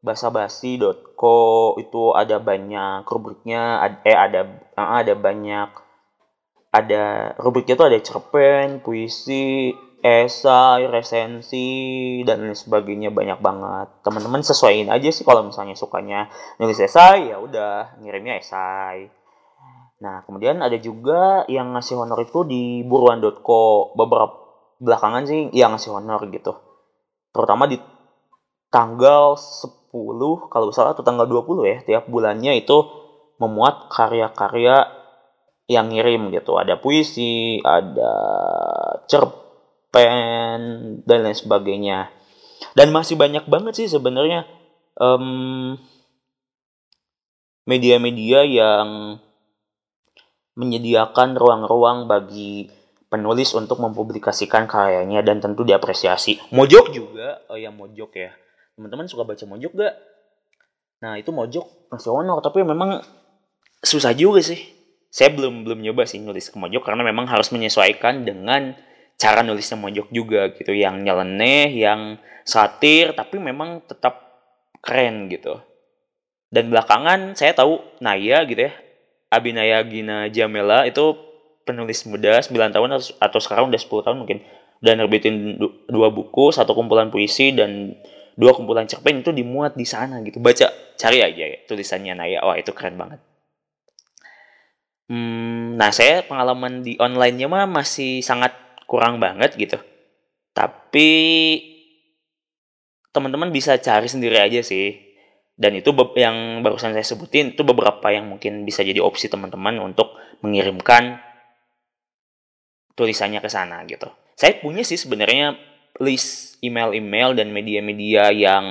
basabasi.co 0.00 1.76
itu 1.76 2.02
ada 2.16 2.40
banyak 2.40 3.04
rubriknya 3.04 3.84
eh 4.00 4.16
ada 4.16 4.48
eh, 4.72 4.88
ada 5.04 5.12
banyak 5.12 5.68
ada 6.70 7.34
rubriknya 7.38 7.74
tuh 7.74 7.90
ada 7.90 7.98
cerpen 7.98 8.78
puisi 8.82 9.74
esai 10.00 10.88
resensi 10.88 11.68
dan 12.24 12.40
lain 12.40 12.56
sebagainya 12.56 13.12
banyak 13.12 13.36
banget 13.42 13.88
teman-teman 14.00 14.40
sesuaiin 14.40 14.88
aja 14.88 15.12
sih 15.12 15.28
kalau 15.28 15.44
misalnya 15.44 15.76
sukanya 15.76 16.32
nulis 16.56 16.80
esai 16.80 17.28
ya 17.28 17.36
udah 17.36 18.00
ngirimnya 18.00 18.40
esai 18.40 19.12
Nah, 20.00 20.24
kemudian 20.24 20.64
ada 20.64 20.80
juga 20.80 21.44
yang 21.44 21.76
ngasih 21.76 22.00
honor 22.00 22.24
itu 22.24 22.40
di 22.48 22.80
buruan.co. 22.88 23.92
Beberapa 23.92 24.32
belakangan 24.80 25.28
sih 25.28 25.52
yang 25.52 25.76
ngasih 25.76 25.92
honor 25.92 26.24
gitu. 26.32 26.56
Terutama 27.36 27.68
di 27.68 27.76
tanggal 28.72 29.36
10 29.36 29.92
kalau 30.48 30.72
salah 30.72 30.96
atau 30.96 31.04
tanggal 31.04 31.28
20 31.28 31.68
ya, 31.68 31.78
tiap 31.84 32.04
bulannya 32.08 32.64
itu 32.64 32.80
memuat 33.36 33.92
karya-karya 33.92 34.88
yang 35.70 35.86
ngirim 35.94 36.34
gitu. 36.34 36.58
Ada 36.58 36.74
puisi, 36.82 37.62
ada 37.62 38.12
cerpen 39.06 40.58
dan 41.06 41.18
lain 41.22 41.38
sebagainya. 41.38 42.10
Dan 42.74 42.90
masih 42.90 43.14
banyak 43.14 43.46
banget 43.46 43.78
sih 43.78 43.86
sebenarnya 43.86 44.50
media-media 47.70 48.42
um, 48.42 48.50
yang 48.50 48.88
menyediakan 50.58 51.38
ruang-ruang 51.38 52.10
bagi 52.10 52.68
penulis 53.06 53.54
untuk 53.54 53.78
mempublikasikan 53.78 54.66
karyanya 54.66 55.22
dan 55.22 55.38
tentu 55.38 55.62
diapresiasi. 55.62 56.50
Mojok 56.50 56.90
juga, 56.94 57.46
oh 57.46 57.58
ya 57.58 57.70
Mojok 57.70 58.10
ya. 58.18 58.30
Teman-teman 58.74 59.06
suka 59.06 59.22
baca 59.22 59.44
Mojok 59.46 59.72
gak? 59.78 59.94
Nah 61.00 61.16
itu 61.16 61.30
Mojok 61.30 61.90
masih 61.90 62.10
honor, 62.12 62.42
tapi 62.42 62.62
memang 62.62 63.00
susah 63.80 64.12
juga 64.12 64.44
sih. 64.44 64.79
Saya 65.10 65.34
belum 65.34 65.66
belum 65.66 65.82
nyoba 65.82 66.06
sih 66.06 66.22
nulis 66.22 66.48
ke 66.48 66.56
Mojok 66.56 66.86
karena 66.86 67.02
memang 67.02 67.26
harus 67.26 67.50
menyesuaikan 67.50 68.22
dengan 68.22 68.78
cara 69.18 69.42
nulisnya 69.42 69.76
Mojok 69.76 70.08
juga 70.14 70.54
gitu, 70.54 70.70
yang 70.72 71.02
nyeleneh, 71.02 71.68
yang 71.74 72.16
satir, 72.46 73.12
tapi 73.12 73.36
memang 73.42 73.84
tetap 73.84 74.30
keren 74.80 75.28
gitu. 75.28 75.60
Dan 76.48 76.70
belakangan 76.70 77.36
saya 77.36 77.52
tahu 77.52 77.78
Naya 78.00 78.42
gitu 78.46 78.70
ya, 78.70 78.72
Abinaya 79.30 79.82
Gina 79.86 80.26
Jamela 80.32 80.86
itu 80.88 81.14
penulis 81.68 82.02
muda 82.08 82.40
9 82.42 82.74
tahun 82.74 82.90
atau 82.98 83.38
sekarang 83.38 83.70
udah 83.70 83.78
10 83.78 84.06
tahun 84.06 84.18
mungkin 84.24 84.38
dan 84.80 84.96
nerbitin 84.96 85.60
dua 85.92 86.08
buku, 86.08 86.50
satu 86.50 86.72
kumpulan 86.72 87.12
puisi 87.12 87.52
dan 87.52 87.94
dua 88.34 88.56
kumpulan 88.56 88.88
cerpen 88.88 89.20
itu 89.20 89.30
dimuat 89.30 89.76
di 89.76 89.84
sana 89.84 90.24
gitu. 90.24 90.40
Baca, 90.40 90.72
cari 90.96 91.20
aja 91.20 91.44
ya 91.44 91.58
tulisannya 91.68 92.16
Naya. 92.16 92.40
Wah, 92.40 92.56
itu 92.56 92.72
keren 92.72 92.96
banget. 92.96 93.20
Hmm, 95.10 95.74
nah, 95.74 95.90
saya 95.90 96.22
pengalaman 96.22 96.86
di 96.86 96.94
online-nya 96.94 97.50
mah 97.50 97.66
masih 97.66 98.22
sangat 98.22 98.54
kurang 98.86 99.18
banget 99.18 99.58
gitu. 99.58 99.82
Tapi 100.54 101.10
teman-teman 103.10 103.50
bisa 103.50 103.74
cari 103.82 104.06
sendiri 104.06 104.38
aja 104.38 104.62
sih 104.62 105.10
dan 105.60 105.76
itu 105.76 105.92
yang 106.16 106.62
barusan 106.64 106.94
saya 106.96 107.04
sebutin 107.04 107.52
itu 107.52 107.66
beberapa 107.66 108.08
yang 108.08 108.30
mungkin 108.30 108.64
bisa 108.64 108.80
jadi 108.80 109.02
opsi 109.02 109.28
teman-teman 109.28 109.76
untuk 109.82 110.14
mengirimkan 110.40 111.20
tulisannya 112.96 113.44
ke 113.44 113.50
sana 113.52 113.84
gitu. 113.84 114.08
Saya 114.38 114.56
punya 114.56 114.80
sih 114.86 114.96
sebenarnya 114.96 115.58
list 116.00 116.56
email-email 116.64 117.36
dan 117.36 117.52
media-media 117.52 118.32
yang 118.32 118.64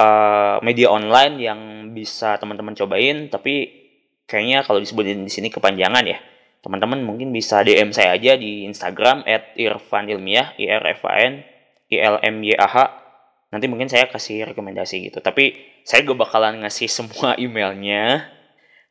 uh, 0.00 0.56
media 0.64 0.88
online 0.88 1.34
yang 1.36 1.60
bisa 1.92 2.40
teman-teman 2.40 2.74
cobain, 2.74 3.28
tapi 3.28 3.68
kayaknya 4.26 4.64
kalau 4.64 4.80
disebutin 4.80 5.22
di 5.22 5.32
sini 5.32 5.52
kepanjangan 5.52 6.04
ya. 6.08 6.18
Teman-teman 6.62 7.02
mungkin 7.02 7.34
bisa 7.34 7.60
DM 7.66 7.90
saya 7.90 8.14
aja 8.14 8.38
di 8.38 8.64
Instagram 8.64 9.26
@irfanilmiah, 9.58 10.54
i 10.56 10.70
r 10.70 10.84
f 10.94 11.02
a 11.10 11.14
n 11.18 11.42
i 11.90 11.96
l 11.98 12.16
m 12.22 12.36
y 12.40 12.54
a 12.54 12.68
h. 12.70 12.76
Nanti 13.52 13.66
mungkin 13.68 13.90
saya 13.90 14.08
kasih 14.08 14.48
rekomendasi 14.54 15.12
gitu. 15.12 15.18
Tapi 15.20 15.52
saya 15.82 16.06
gak 16.06 16.16
bakalan 16.16 16.62
ngasih 16.62 16.88
semua 17.02 17.34
emailnya. 17.36 18.30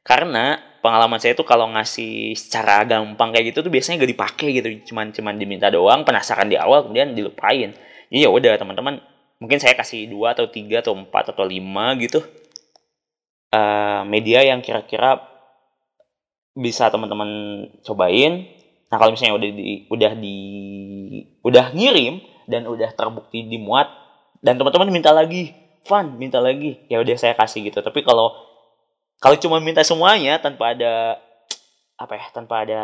Karena 0.04 0.60
pengalaman 0.84 1.22
saya 1.22 1.38
tuh 1.38 1.48
kalau 1.48 1.70
ngasih 1.72 2.36
secara 2.36 2.84
gampang 2.84 3.32
kayak 3.32 3.56
gitu 3.56 3.66
tuh 3.66 3.72
biasanya 3.72 4.04
gak 4.04 4.12
dipakai 4.14 4.50
gitu. 4.52 4.68
Cuman 4.92 5.16
cuman 5.16 5.34
diminta 5.40 5.72
doang 5.72 6.04
penasaran 6.04 6.52
di 6.52 6.60
awal 6.60 6.86
kemudian 6.86 7.16
dilupain. 7.16 7.72
Jadi 8.12 8.20
ya 8.20 8.28
udah 8.28 8.60
teman-teman 8.60 9.00
mungkin 9.42 9.58
saya 9.58 9.74
kasih 9.74 10.06
dua 10.12 10.38
atau 10.38 10.46
tiga 10.52 10.86
atau 10.86 10.94
empat 10.94 11.34
atau 11.34 11.42
lima 11.48 11.98
gitu 11.98 12.22
uh, 13.52 14.02
media 14.08 14.42
yang 14.42 14.64
kira-kira 14.64 15.22
bisa 16.56 16.88
teman-teman 16.92 17.30
cobain. 17.84 18.48
Nah 18.92 18.98
kalau 19.00 19.16
misalnya 19.16 19.40
udah 19.40 19.50
di 19.52 19.88
udah 19.88 20.12
di 20.20 20.38
udah 21.44 21.66
ngirim 21.72 22.20
dan 22.48 22.68
udah 22.68 22.92
terbukti 22.92 23.48
dimuat 23.48 23.88
dan 24.44 24.60
teman-teman 24.60 24.92
minta 24.92 25.16
lagi 25.16 25.56
fun 25.88 26.20
minta 26.20 26.44
lagi. 26.44 26.84
Ya 26.92 27.00
udah 27.00 27.16
saya 27.16 27.36
kasih 27.36 27.72
gitu. 27.72 27.80
Tapi 27.80 28.04
kalau 28.04 28.36
kalau 29.22 29.38
cuma 29.40 29.62
minta 29.64 29.86
semuanya 29.86 30.42
tanpa 30.42 30.76
ada 30.76 31.20
apa 31.96 32.18
ya 32.18 32.26
tanpa 32.34 32.66
ada 32.66 32.84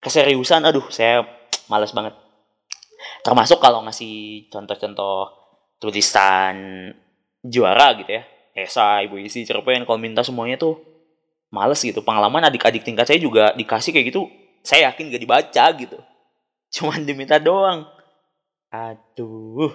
keseriusan 0.00 0.64
aduh 0.64 0.86
saya 0.88 1.28
males 1.68 1.92
banget. 1.92 2.16
Termasuk 3.20 3.60
kalau 3.60 3.84
ngasih 3.84 4.48
contoh-contoh 4.48 5.28
tulisan 5.80 6.88
juara 7.40 7.96
gitu 7.96 8.20
ya 8.20 8.24
esai 8.64 9.08
isi 9.24 9.46
cerpen 9.46 9.84
kalau 9.84 10.00
minta 10.00 10.24
semuanya 10.24 10.60
tuh 10.60 10.80
males 11.50 11.80
gitu 11.82 12.00
pengalaman 12.04 12.46
adik-adik 12.46 12.84
tingkat 12.86 13.08
saya 13.08 13.18
juga 13.18 13.52
dikasih 13.56 13.90
kayak 13.94 14.06
gitu 14.12 14.30
saya 14.60 14.92
yakin 14.92 15.10
gak 15.12 15.22
dibaca 15.22 15.64
gitu 15.78 15.98
cuman 16.74 17.02
diminta 17.04 17.40
doang 17.40 17.88
Aduh. 18.70 19.74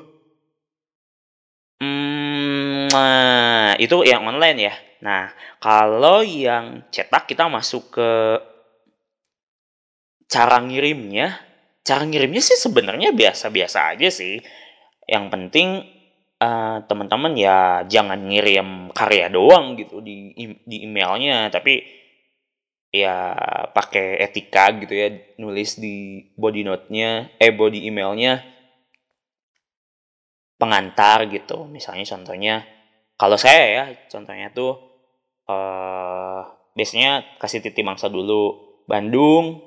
Hmm, 1.83 2.87
Nah, 2.95 3.75
itu 3.75 4.07
yang 4.07 4.23
online 4.23 4.71
ya. 4.71 4.73
Nah, 5.03 5.27
kalau 5.59 6.23
yang 6.23 6.87
cetak 6.87 7.27
kita 7.27 7.51
masuk 7.51 7.91
ke 7.99 8.11
cara 10.31 10.63
ngirimnya. 10.63 11.43
Cara 11.85 12.07
ngirimnya 12.07 12.41
sih 12.41 12.57
sebenarnya 12.57 13.11
biasa-biasa 13.11 13.93
aja 13.93 14.07
sih. 14.07 14.39
Yang 15.05 15.25
penting 15.29 15.67
uh, 16.39 16.77
teman-teman 16.87 17.33
ya 17.37 17.83
jangan 17.87 18.19
ngirim 18.27 18.91
karya 18.91 19.27
doang 19.31 19.75
gitu 19.79 20.01
di 20.01 20.33
di 20.63 20.77
emailnya, 20.83 21.51
tapi 21.51 21.83
ya 22.91 23.35
pakai 23.75 24.23
etika 24.23 24.71
gitu 24.79 24.93
ya, 24.95 25.11
nulis 25.39 25.79
di 25.79 26.27
body 26.39 26.63
note-nya, 26.63 27.35
eh 27.39 27.51
body 27.51 27.87
emailnya 27.87 28.43
pengantar 30.55 31.27
gitu. 31.27 31.67
Misalnya 31.67 32.07
contohnya 32.07 32.55
kalau 33.19 33.35
saya 33.39 33.63
ya 33.67 33.83
contohnya 34.11 34.51
tuh 34.51 34.79
uh, 35.47 36.41
biasanya 36.75 37.23
kasih 37.39 37.63
titik 37.63 37.83
mangsa 37.87 38.11
dulu 38.11 38.63
Bandung 38.85 39.63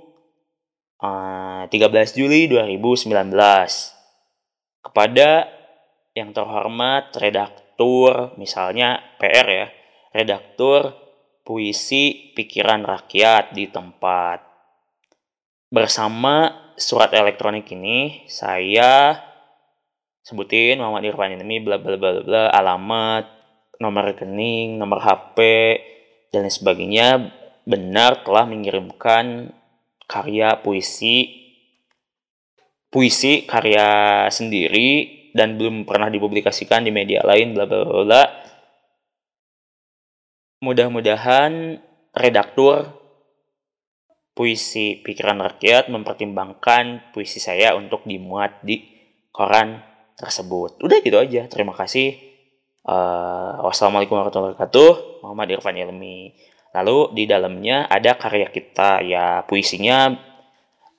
uh, 1.03 1.67
eh, 1.67 1.73
13 1.73 2.19
Juli 2.19 2.47
2019 2.47 3.11
kepada 4.85 5.58
yang 6.19 6.35
terhormat 6.35 7.15
redaktur 7.15 8.35
misalnya 8.35 8.99
PR 9.23 9.47
ya 9.47 9.67
redaktur 10.13 10.93
puisi 11.47 12.35
pikiran 12.37 12.85
rakyat 12.85 13.57
di 13.57 13.71
tempat. 13.73 14.45
Bersama 15.73 16.53
surat 16.77 17.15
elektronik 17.17 17.71
ini 17.73 18.29
saya 18.29 19.17
sebutin 20.21 20.77
Muhammad 20.77 21.09
Irfan 21.09 21.41
ini 21.41 21.57
bla 21.65 21.81
bla 21.81 21.97
bla 21.97 22.21
bla 22.21 22.45
alamat 22.53 23.25
nomor 23.81 24.13
rekening 24.13 24.77
nomor 24.77 25.01
HP 25.01 25.39
dan 26.29 26.45
lain 26.45 26.53
sebagainya 26.53 27.09
benar 27.65 28.21
telah 28.25 28.45
mengirimkan 28.45 29.57
karya 30.05 30.61
puisi 30.61 31.49
puisi 32.89 33.45
karya 33.49 34.29
sendiri 34.29 35.18
dan 35.39 35.55
belum 35.55 35.87
pernah 35.87 36.11
dipublikasikan 36.11 36.83
di 36.83 36.91
media 36.91 37.23
lain 37.23 37.55
bla 37.55 37.71
bla 37.71 37.87
bla. 37.87 38.25
Mudah-mudahan 40.59 41.79
redaktur 42.11 42.99
puisi 44.35 44.99
pikiran 45.03 45.39
rakyat 45.39 45.91
mempertimbangkan 45.91 47.15
puisi 47.15 47.39
saya 47.39 47.79
untuk 47.79 48.03
dimuat 48.07 48.63
di 48.67 48.83
koran 49.31 49.79
tersebut. 50.19 50.83
Udah 50.83 50.99
gitu 50.99 51.19
aja. 51.19 51.47
Terima 51.47 51.75
kasih. 51.75 52.19
Uh, 52.83 53.67
wassalamualaikum 53.67 54.19
warahmatullahi 54.19 54.55
wabarakatuh. 54.59 55.23
Muhammad 55.23 55.49
Irfan 55.55 55.79
Ilmi. 55.79 56.35
Lalu 56.75 56.99
di 57.19 57.25
dalamnya 57.27 57.91
ada 57.91 58.19
karya 58.19 58.51
kita 58.51 59.03
ya 59.03 59.43
puisinya 59.47 60.11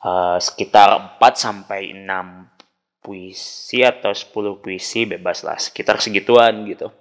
uh, 0.03 0.37
sekitar 0.39 1.19
4 1.19 1.23
sampai 1.35 1.95
6 1.95 2.58
puisi 2.99 3.81
atau 3.81 4.11
10 4.11 4.59
puisi 4.63 5.07
bebas 5.07 5.43
lah 5.47 5.55
sekitar 5.55 6.03
segituan 6.03 6.67
gitu. 6.67 6.91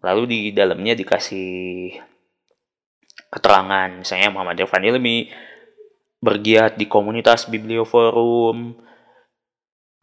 Lalu 0.00 0.22
di 0.28 0.40
dalamnya 0.52 0.96
dikasih 0.96 1.92
keterangan 3.32 3.90
misalnya 4.00 4.28
Muhammad 4.32 4.60
Irfan 4.60 4.84
Ilmi 4.84 5.28
bergiat 6.20 6.80
di 6.80 6.88
komunitas 6.88 7.48
Biblioforum. 7.48 8.84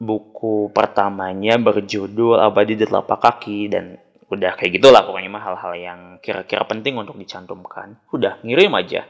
Buku 0.03 0.67
pertamanya 0.75 1.55
berjudul 1.55 2.35
Abadi 2.35 2.75
di 2.75 2.83
Telapak 2.83 3.23
Kaki 3.23 3.71
dan 3.71 3.95
udah 4.27 4.57
kayak 4.57 4.81
gitulah 4.81 5.05
pokoknya 5.05 5.29
mah 5.31 5.43
hal-hal 5.45 5.73
yang 5.77 5.99
kira-kira 6.19 6.65
penting 6.67 6.97
untuk 6.99 7.15
dicantumkan. 7.15 8.01
Udah 8.11 8.41
ngirim 8.43 8.73
aja. 8.75 9.07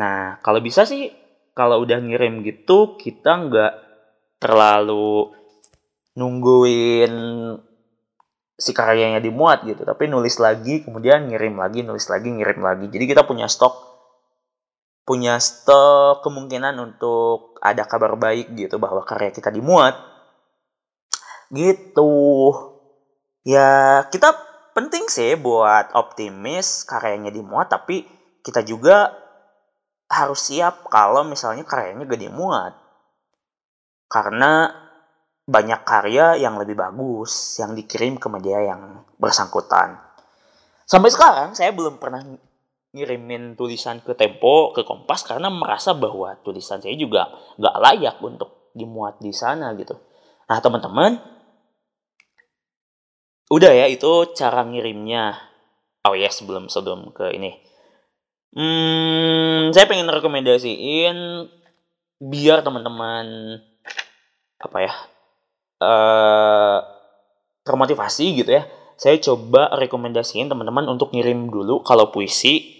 Nah 0.00 0.40
kalau 0.40 0.64
bisa 0.64 0.88
sih 0.88 1.12
kalau 1.52 1.82
udah 1.84 2.00
ngirim 2.00 2.40
gitu 2.46 2.96
kita 2.96 3.30
nggak 3.50 3.89
terlalu 4.40 5.30
nungguin 6.16 7.14
si 8.56 8.72
karyanya 8.72 9.20
dimuat 9.20 9.62
gitu. 9.68 9.84
Tapi 9.84 10.08
nulis 10.08 10.40
lagi 10.40 10.82
kemudian 10.82 11.28
ngirim 11.28 11.54
lagi 11.60 11.84
nulis 11.84 12.08
lagi 12.08 12.32
ngirim 12.32 12.60
lagi. 12.64 12.86
Jadi 12.88 13.04
kita 13.04 13.28
punya 13.28 13.46
stok 13.46 13.92
punya 15.04 15.36
stok 15.42 16.22
kemungkinan 16.22 16.76
untuk 16.78 17.58
ada 17.60 17.84
kabar 17.84 18.14
baik 18.16 18.52
gitu 18.56 18.80
bahwa 18.80 19.04
karya 19.04 19.30
kita 19.30 19.52
dimuat. 19.52 19.94
Gitu. 21.52 22.12
Ya 23.44 24.04
kita 24.08 24.32
penting 24.72 25.08
sih 25.12 25.34
buat 25.36 25.92
optimis 25.92 26.88
karyanya 26.88 27.34
dimuat 27.34 27.68
tapi 27.68 28.06
kita 28.40 28.64
juga 28.64 29.12
harus 30.10 30.50
siap 30.50 30.88
kalau 30.90 31.22
misalnya 31.22 31.62
karyanya 31.62 32.06
gak 32.06 32.22
dimuat 32.22 32.72
karena 34.10 34.74
banyak 35.46 35.86
karya 35.86 36.38
yang 36.38 36.58
lebih 36.58 36.74
bagus 36.74 37.58
yang 37.62 37.78
dikirim 37.78 38.18
ke 38.18 38.26
media 38.26 38.74
yang 38.74 39.06
bersangkutan. 39.18 39.98
Sampai 40.82 41.14
sekarang 41.14 41.54
saya 41.54 41.70
belum 41.70 42.02
pernah 42.02 42.26
ngirimin 42.90 43.54
tulisan 43.54 44.02
ke 44.02 44.18
Tempo, 44.18 44.74
ke 44.74 44.82
Kompas 44.82 45.22
karena 45.22 45.46
merasa 45.46 45.94
bahwa 45.94 46.34
tulisan 46.42 46.82
saya 46.82 46.98
juga 46.98 47.30
nggak 47.58 47.76
layak 47.78 48.16
untuk 48.18 48.74
dimuat 48.74 49.22
di 49.22 49.30
sana 49.30 49.70
gitu. 49.78 49.94
Nah 50.50 50.58
teman-teman, 50.58 51.14
udah 53.50 53.70
ya 53.70 53.86
itu 53.86 54.34
cara 54.34 54.66
ngirimnya. 54.66 55.38
Oh 56.02 56.16
ya 56.18 56.32
sebelum 56.32 56.66
sebelum 56.66 57.12
ke 57.14 57.30
ini, 57.36 57.60
hmm, 58.56 59.70
saya 59.70 59.84
pengen 59.84 60.08
rekomendasiin 60.10 61.46
biar 62.18 62.64
teman-teman 62.64 63.60
apa 64.60 64.78
ya 64.84 64.92
uh, 65.80 66.78
termotivasi 67.64 68.44
gitu 68.44 68.50
ya. 68.60 68.68
Saya 69.00 69.16
coba 69.16 69.72
rekomendasiin 69.80 70.52
teman-teman 70.52 70.84
untuk 70.92 71.16
ngirim 71.16 71.48
dulu 71.48 71.80
kalau 71.80 72.12
puisi. 72.12 72.78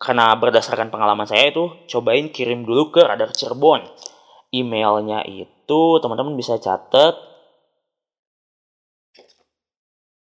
Karena 0.00 0.32
berdasarkan 0.34 0.88
pengalaman 0.88 1.28
saya 1.28 1.52
itu 1.52 1.70
cobain 1.86 2.32
kirim 2.32 2.64
dulu 2.64 2.90
ke 2.90 3.04
Radar 3.04 3.30
Cirebon. 3.30 3.84
Emailnya 4.50 5.22
itu 5.28 5.80
teman-teman 6.02 6.34
bisa 6.34 6.58
catat. 6.58 7.14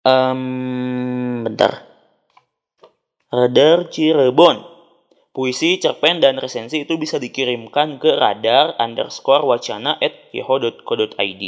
Um, 0.02 1.46
bentar. 1.46 1.86
Radar 3.30 3.86
Cirebon 3.92 4.75
Puisi, 5.36 5.76
cerpen, 5.76 6.16
dan 6.24 6.40
resensi 6.40 6.88
itu 6.88 6.96
bisa 6.96 7.20
dikirimkan 7.20 8.00
ke 8.00 8.08
radar 8.16 8.72
underscore 8.80 9.44
wacana 9.44 10.00
at 10.00 10.32
yahoo.co.id. 10.32 11.42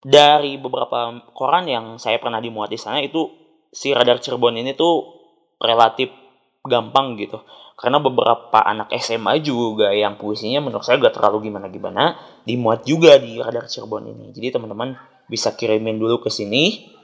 Dari 0.00 0.52
beberapa 0.62 1.10
koran 1.34 1.66
yang 1.66 1.98
saya 1.98 2.22
pernah 2.22 2.38
dimuat 2.38 2.70
di 2.70 2.78
sana 2.78 3.02
itu 3.02 3.26
si 3.74 3.90
radar 3.90 4.22
Cirebon 4.22 4.62
ini 4.62 4.78
tuh 4.78 5.10
relatif 5.58 6.14
gampang 6.62 7.18
gitu. 7.18 7.42
Karena 7.74 7.98
beberapa 7.98 8.62
anak 8.62 8.94
SMA 9.02 9.42
juga 9.42 9.90
yang 9.90 10.14
puisinya 10.14 10.62
menurut 10.62 10.86
saya 10.86 11.02
gak 11.02 11.18
terlalu 11.18 11.50
gimana-gimana 11.50 12.14
dimuat 12.46 12.86
juga 12.86 13.18
di 13.18 13.42
radar 13.42 13.66
Cirebon 13.66 14.06
ini. 14.06 14.30
Jadi 14.30 14.54
teman-teman 14.54 14.94
bisa 15.26 15.50
kirimin 15.58 15.98
dulu 15.98 16.22
ke 16.22 16.30
sini. 16.30 16.94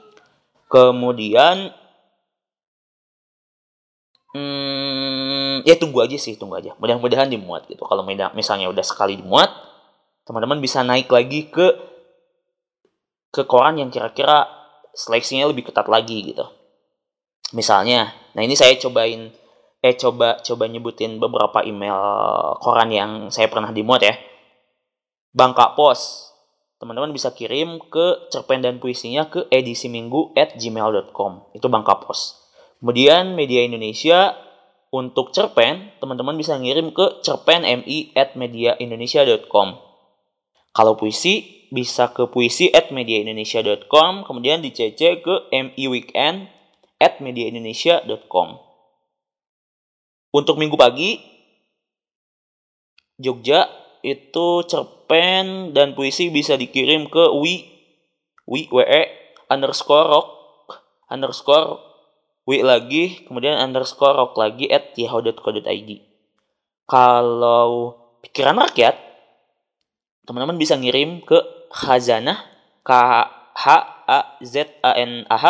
Kemudian 0.71 1.75
hmm, 4.31 5.06
ya 5.65 5.79
tunggu 5.79 6.03
aja 6.03 6.17
sih 6.19 6.35
tunggu 6.35 6.59
aja. 6.59 6.75
Mudah-mudahan 6.77 7.31
dimuat 7.31 7.65
gitu. 7.71 7.87
Kalau 7.87 8.03
misalnya 8.05 8.67
udah 8.69 8.85
sekali 8.85 9.17
dimuat 9.17 9.49
teman-teman 10.27 10.59
bisa 10.59 10.83
naik 10.83 11.07
lagi 11.07 11.47
ke 11.47 11.71
ke 13.31 13.47
koran 13.47 13.79
yang 13.79 13.87
kira-kira 13.87 14.43
seleksinya 14.91 15.47
lebih 15.47 15.71
ketat 15.71 15.87
lagi 15.87 16.35
gitu. 16.35 16.43
Misalnya 17.55 18.11
nah 18.35 18.43
ini 18.43 18.53
saya 18.59 18.75
cobain 18.75 19.31
eh 19.79 19.95
coba 19.95 20.43
coba 20.43 20.67
nyebutin 20.67 21.21
beberapa 21.21 21.63
email 21.63 21.95
koran 22.59 22.91
yang 22.91 23.11
saya 23.31 23.47
pernah 23.47 23.71
dimuat 23.71 24.03
ya. 24.03 24.15
Bangka 25.31 25.73
Pos. 25.79 26.27
Teman-teman 26.77 27.09
bisa 27.09 27.33
kirim 27.33 27.81
ke 27.89 28.29
cerpen 28.29 28.61
dan 28.61 28.77
puisinya 28.77 29.25
ke 29.33 29.49
edisi 29.49 29.89
minggu 29.89 30.37
at 30.37 30.53
gmail.com 30.61 31.55
itu 31.57 31.65
Bangka 31.71 32.03
Pos. 32.03 32.37
Kemudian 32.77 33.33
Media 33.33 33.65
Indonesia 33.65 34.37
untuk 34.93 35.35
cerpen, 35.35 35.91
teman-teman 35.99 36.39
bisa 36.39 36.55
ngirim 36.55 36.95
ke 36.95 37.19
cerpenmi 37.23 38.15
at 38.15 38.39
mediaindonesia.com. 38.39 39.67
Kalau 40.71 40.93
puisi, 40.95 41.67
bisa 41.73 42.15
ke 42.15 42.29
puisi 42.31 42.71
at 42.71 42.95
mediaindonesia.com, 42.95 44.23
kemudian 44.23 44.63
dicece 44.63 45.19
ke 45.19 45.35
miweekend 45.51 46.47
at 47.01 47.19
mediaindonesia.com. 47.19 48.47
Untuk 50.31 50.55
minggu 50.61 50.77
pagi, 50.79 51.19
Jogja 53.17 53.65
itu 54.05 54.61
cerpen 54.69 55.73
dan 55.73 55.97
puisi 55.97 56.29
bisa 56.29 56.53
dikirim 56.53 57.09
ke 57.09 57.33
wi 57.33 57.65
wi 58.45 58.69
we 58.69 58.85
underscore 59.49 60.05
rock 60.05 60.27
underscore 61.09 61.81
wi 62.47 62.63
lagi 62.63 63.27
kemudian 63.27 63.59
underscore 63.59 64.15
rock 64.15 64.39
lagi 64.39 64.71
at 64.71 64.95
yahoo.co.id 64.95 65.89
kalau 66.87 67.99
pikiran 68.23 68.55
rakyat 68.55 68.95
teman-teman 70.23 70.55
bisa 70.55 70.79
ngirim 70.79 71.19
ke 71.27 71.35
khazanah 71.71 72.39
k 72.87 72.91
h 73.57 73.65
a 74.07 74.19
z 74.39 74.63
a 74.79 74.91
n 74.95 75.27
a 75.27 75.37
h 75.37 75.45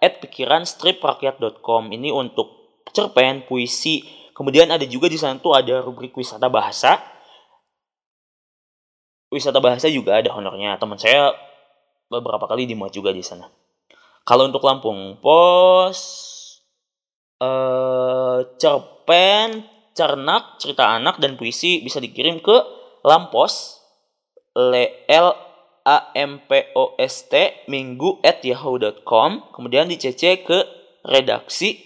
at 0.00 0.18
pikiran 0.18 0.66
striprakyat.com 0.66 1.94
ini 1.94 2.10
untuk 2.10 2.82
cerpen 2.90 3.46
puisi 3.46 4.02
kemudian 4.34 4.72
ada 4.72 4.88
juga 4.88 5.06
di 5.06 5.20
sana 5.20 5.36
tuh 5.36 5.52
ada 5.52 5.84
rubrik 5.84 6.16
wisata 6.16 6.48
bahasa. 6.48 6.96
Wisata 9.30 9.60
bahasa 9.62 9.86
juga 9.86 10.16
ada 10.16 10.32
honornya. 10.32 10.74
Teman 10.80 10.96
saya 10.96 11.36
beberapa 12.10 12.48
kali 12.48 12.66
dimuat 12.66 12.90
juga 12.90 13.14
di 13.14 13.22
sana. 13.22 13.46
Kalau 14.24 14.48
untuk 14.48 14.64
Lampung 14.64 15.20
Pos 15.20 16.00
eh 17.40 18.38
cerpen, 18.60 19.64
cernak, 19.96 20.60
cerita 20.60 20.92
anak 20.92 21.18
dan 21.18 21.40
puisi 21.40 21.80
bisa 21.80 21.98
dikirim 21.98 22.44
ke 22.44 22.56
Lampos 23.00 23.80
L 24.52 25.26
A 25.84 25.98
M 26.12 26.44
P 26.44 26.50
O 26.76 26.94
S 27.00 27.32
T 27.32 27.64
minggu 27.66 28.20
at 28.20 28.44
yahoo.com 28.44 29.56
kemudian 29.56 29.88
dicece 29.88 30.44
ke 30.44 30.58
redaksi 31.08 31.80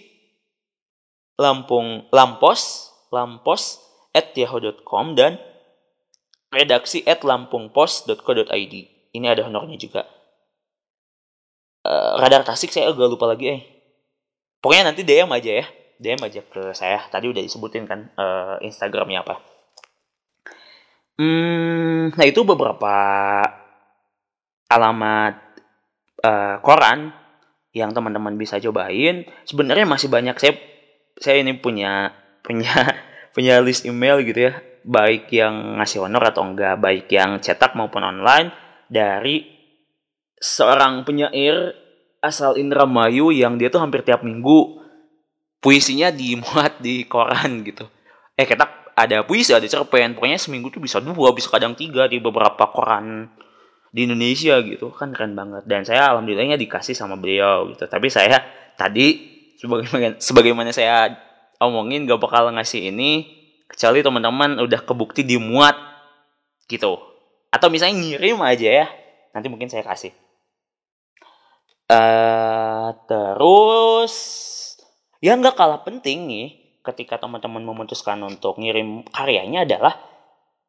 Lampung 1.39 2.07
Lampos 2.11 2.91
Lampos 3.15 3.79
at 4.11 4.35
yahoo.com 4.35 5.15
dan 5.15 5.39
redaksi 6.51 7.03
at 7.07 7.23
lampungpos.co.id 7.23 8.75
ini 9.15 9.27
ada 9.31 9.47
honornya 9.47 9.79
juga. 9.79 10.03
Uh, 11.85 12.17
radar 12.17 12.41
tasik 12.43 12.73
saya 12.73 12.89
agak 12.89 13.13
lupa 13.13 13.29
lagi 13.29 13.45
eh 13.51 13.61
pokoknya 14.65 14.89
nanti 14.89 15.05
DM 15.05 15.29
aja 15.29 15.61
ya. 15.61 15.65
DM 16.01 16.25
aja 16.25 16.41
ke 16.41 16.73
saya. 16.73 17.05
Tadi 17.13 17.29
udah 17.29 17.45
disebutin 17.45 17.85
kan 17.85 18.09
uh, 18.17 18.57
Instagramnya 18.65 19.21
apa. 19.21 19.37
Hmm, 21.21 22.09
nah 22.17 22.25
itu 22.25 22.41
beberapa 22.41 22.97
alamat 24.65 25.33
uh, 26.25 26.57
koran 26.65 27.13
yang 27.77 27.93
teman-teman 27.93 28.33
bisa 28.41 28.57
cobain. 28.57 29.29
Sebenarnya 29.45 29.85
masih 29.85 30.09
banyak. 30.09 30.33
Saya 30.41 30.57
saya 31.21 31.45
ini 31.45 31.61
punya 31.61 32.09
punya 32.41 32.73
punya 33.37 33.61
list 33.61 33.85
email 33.85 34.25
gitu 34.25 34.49
ya. 34.49 34.57
Baik 34.81 35.29
yang 35.29 35.77
ngasih 35.77 36.09
honor 36.09 36.25
atau 36.33 36.41
enggak. 36.41 36.81
Baik 36.81 37.05
yang 37.13 37.37
cetak 37.37 37.77
maupun 37.77 38.01
online. 38.01 38.49
Dari 38.89 39.45
seorang 40.41 41.05
penyair 41.05 41.84
asal 42.21 42.57
Indramayu 42.57 43.29
yang 43.31 43.59
dia 43.59 43.69
tuh 43.69 43.83
hampir 43.83 44.01
tiap 44.01 44.21
minggu 44.25 44.81
puisinya 45.59 46.13
dimuat 46.13 46.77
di 46.85 47.05
koran 47.09 47.65
gitu. 47.65 47.89
Eh 48.37 48.45
kita 48.45 48.93
ada 48.95 49.27
puisi, 49.27 49.51
ada 49.51 49.67
cerpen, 49.67 50.15
pokoknya 50.15 50.39
seminggu 50.39 50.71
tuh 50.71 50.79
bisa 50.79 51.03
dua, 51.03 51.35
bisa 51.35 51.51
kadang 51.51 51.75
tiga 51.75 52.07
di 52.07 52.23
beberapa 52.23 52.71
koran 52.71 53.27
di 53.91 54.07
Indonesia 54.07 54.59
gitu. 54.63 54.91
Kan 54.95 55.11
keren 55.11 55.35
banget. 55.35 55.67
Dan 55.67 55.83
saya 55.83 56.15
alhamdulillahnya 56.15 56.55
dikasih 56.55 56.95
sama 56.95 57.19
beliau 57.19 57.67
gitu. 57.73 57.87
Tapi 57.87 58.07
saya 58.07 58.39
tadi 58.79 59.35
sebagaimana 59.59 60.19
sebagaimana 60.19 60.71
saya 60.71 61.15
omongin 61.59 62.07
gak 62.07 62.19
bakal 62.19 62.51
ngasih 62.55 62.91
ini 62.91 63.25
kecuali 63.65 64.03
teman-teman 64.03 64.59
udah 64.63 64.81
kebukti 64.83 65.23
dimuat 65.23 65.75
gitu. 66.67 66.99
Atau 67.51 67.71
misalnya 67.71 67.99
ngirim 67.99 68.39
aja 68.43 68.83
ya. 68.83 68.87
Nanti 69.35 69.47
mungkin 69.51 69.67
saya 69.67 69.83
kasih 69.83 70.15
Uh, 71.85 72.97
terus 73.05 74.13
yang 75.21 75.37
nggak 75.37 75.53
kalah 75.53 75.85
penting 75.85 76.25
nih 76.25 76.47
ketika 76.81 77.21
teman-teman 77.21 77.61
memutuskan 77.61 78.17
untuk 78.25 78.57
ngirim 78.57 79.05
karyanya 79.13 79.69
adalah 79.69 79.93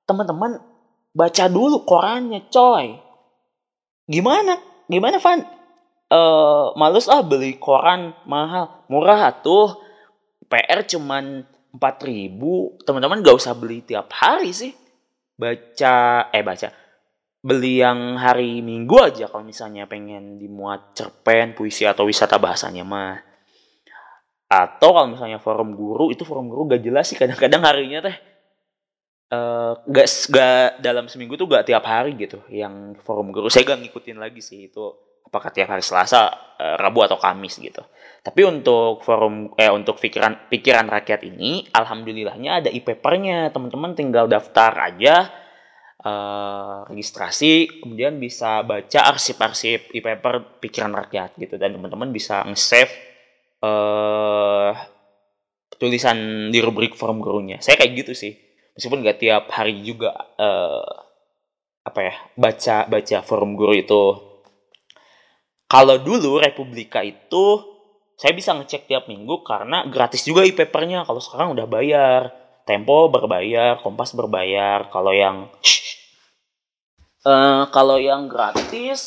teman-teman 0.04 0.60
baca 1.16 1.44
dulu 1.48 1.88
korannya 1.88 2.44
coy. 2.52 3.00
Gimana? 4.04 4.60
Gimana 4.92 5.16
Van? 5.16 5.40
Uh, 6.06 6.76
males 6.76 7.08
ah 7.08 7.24
beli 7.24 7.56
koran 7.56 8.12
mahal. 8.28 8.86
Murah 8.92 9.32
tuh 9.40 9.80
PR 10.52 10.84
cuman 10.84 11.48
4000 11.74 12.84
teman-teman 12.86 13.24
gak 13.24 13.36
usah 13.40 13.56
beli 13.56 13.80
tiap 13.80 14.12
hari 14.12 14.52
sih. 14.52 14.72
Baca 15.36 16.28
eh 16.32 16.44
baca 16.44 16.85
beli 17.46 17.78
yang 17.78 18.18
hari 18.18 18.58
Minggu 18.58 18.98
aja 18.98 19.30
kalau 19.30 19.46
misalnya 19.46 19.86
pengen 19.86 20.42
dimuat 20.42 20.98
cerpen, 20.98 21.54
puisi 21.54 21.86
atau 21.86 22.02
wisata 22.02 22.42
bahasanya 22.42 22.82
mah. 22.82 23.22
Atau 24.50 24.90
kalau 24.90 25.14
misalnya 25.14 25.38
forum 25.38 25.78
guru 25.78 26.10
itu 26.10 26.26
forum 26.26 26.50
guru 26.50 26.74
gak 26.74 26.82
jelas 26.82 27.06
sih 27.06 27.18
kadang-kadang 27.18 27.66
harinya 27.66 27.98
teh 27.98 28.16
uh, 29.34 29.74
gak, 29.90 30.06
gak 30.30 30.68
dalam 30.78 31.10
seminggu 31.10 31.34
tuh 31.34 31.50
gak 31.50 31.66
tiap 31.66 31.82
hari 31.82 32.14
gitu 32.14 32.38
yang 32.46 32.94
forum 33.02 33.34
guru 33.34 33.50
saya 33.50 33.66
gak 33.66 33.82
ngikutin 33.82 34.22
lagi 34.22 34.38
sih 34.38 34.70
itu 34.70 34.86
apakah 35.26 35.50
tiap 35.50 35.74
hari 35.74 35.82
Selasa, 35.82 36.30
uh, 36.62 36.78
Rabu 36.78 37.02
atau 37.02 37.18
Kamis 37.18 37.58
gitu. 37.58 37.82
Tapi 38.22 38.46
untuk 38.46 39.02
forum 39.02 39.50
eh 39.58 39.70
untuk 39.70 39.98
pikiran 39.98 40.46
pikiran 40.46 40.86
rakyat 40.86 41.26
ini 41.26 41.66
alhamdulillahnya 41.74 42.62
ada 42.62 42.70
e-papernya. 42.70 43.50
Teman-teman 43.50 43.98
tinggal 43.98 44.30
daftar 44.30 44.70
aja 44.78 45.45
uh, 46.06 46.86
registrasi 46.86 47.82
kemudian 47.82 48.22
bisa 48.22 48.62
baca 48.62 49.10
arsip-arsip 49.10 49.90
e-paper 49.90 50.62
pikiran 50.62 50.94
rakyat 50.94 51.34
gitu. 51.34 51.58
Dan 51.58 51.74
teman-teman 51.74 52.14
bisa 52.14 52.46
nge-save 52.46 52.94
uh, 53.66 54.70
tulisan 55.76 56.48
di 56.54 56.58
rubrik 56.62 56.94
forum 56.94 57.18
gurunya. 57.18 57.58
Saya 57.58 57.74
kayak 57.82 58.06
gitu 58.06 58.12
sih. 58.14 58.38
Meskipun 58.78 59.02
gak 59.02 59.18
tiap 59.18 59.44
hari 59.50 59.82
juga 59.82 60.14
uh, 60.36 60.84
apa 61.86 62.00
ya 62.02 62.14
baca 62.36 62.76
baca 62.86 63.18
forum 63.26 63.58
guru 63.58 63.74
itu. 63.74 64.04
Kalau 65.66 65.98
dulu 65.98 66.38
Republika 66.38 67.02
itu 67.02 67.74
saya 68.16 68.32
bisa 68.32 68.54
ngecek 68.54 68.88
tiap 68.88 69.10
minggu 69.10 69.42
karena 69.42 69.84
gratis 69.90 70.22
juga 70.22 70.46
e-papernya. 70.46 71.02
Kalau 71.02 71.18
sekarang 71.18 71.52
udah 71.58 71.66
bayar. 71.66 72.22
Tempo 72.66 73.06
berbayar, 73.06 73.78
Kompas 73.78 74.10
berbayar. 74.10 74.90
Kalau 74.90 75.14
yang 75.14 75.46
uh, 77.26 77.66
kalau 77.74 77.98
yang 77.98 78.30
gratis, 78.30 79.00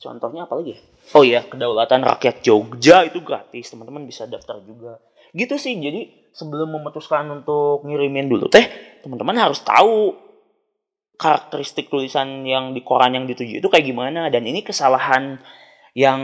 contohnya 0.00 0.48
apa 0.48 0.56
lagi? 0.56 0.80
Oh 1.12 1.22
iya, 1.22 1.44
kedaulatan 1.44 2.02
rakyat 2.02 2.42
Jogja 2.42 3.04
itu 3.04 3.20
gratis. 3.20 3.70
Teman-teman 3.70 4.08
bisa 4.08 4.24
daftar 4.26 4.58
juga. 4.64 4.98
Gitu 5.36 5.54
sih. 5.60 5.76
Jadi 5.76 6.32
sebelum 6.32 6.80
memutuskan 6.80 7.28
untuk 7.30 7.84
ngirimin 7.84 8.26
dulu 8.26 8.48
teh, 8.48 8.66
teman-teman 9.04 9.36
harus 9.38 9.62
tahu 9.62 10.26
karakteristik 11.16 11.88
tulisan 11.88 12.44
yang 12.44 12.76
di 12.76 12.84
koran 12.84 13.16
yang 13.16 13.24
dituju 13.24 13.64
itu 13.64 13.68
kayak 13.72 13.88
gimana 13.88 14.28
dan 14.28 14.44
ini 14.44 14.60
kesalahan 14.60 15.40
yang 15.96 16.20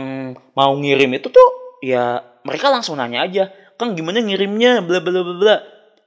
mau 0.53 0.69
ngirim 0.77 1.17
itu 1.17 1.33
tuh 1.33 1.49
ya 1.81 2.21
mereka 2.45 2.69
langsung 2.69 3.01
nanya 3.01 3.25
aja 3.25 3.49
kang 3.73 3.97
gimana 3.97 4.21
ngirimnya 4.21 4.85
bla 4.85 5.01
bla 5.01 5.25
bla 5.25 5.35
bla 5.35 5.57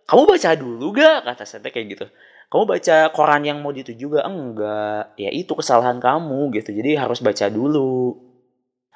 kamu 0.07 0.22
baca 0.22 0.51
dulu 0.55 0.94
gak 0.94 1.26
kata 1.26 1.42
saya 1.42 1.66
kayak 1.66 1.99
gitu 1.99 2.07
kamu 2.47 2.62
baca 2.62 2.97
koran 3.11 3.42
yang 3.42 3.59
mau 3.59 3.74
dituju 3.74 3.99
juga? 3.99 4.20
Enggak. 4.22 5.18
Ya 5.18 5.30
itu 5.34 5.51
kesalahan 5.51 5.99
kamu 5.99 6.55
gitu. 6.55 6.70
Jadi 6.70 6.94
harus 6.94 7.18
baca 7.18 7.51
dulu. 7.51 8.22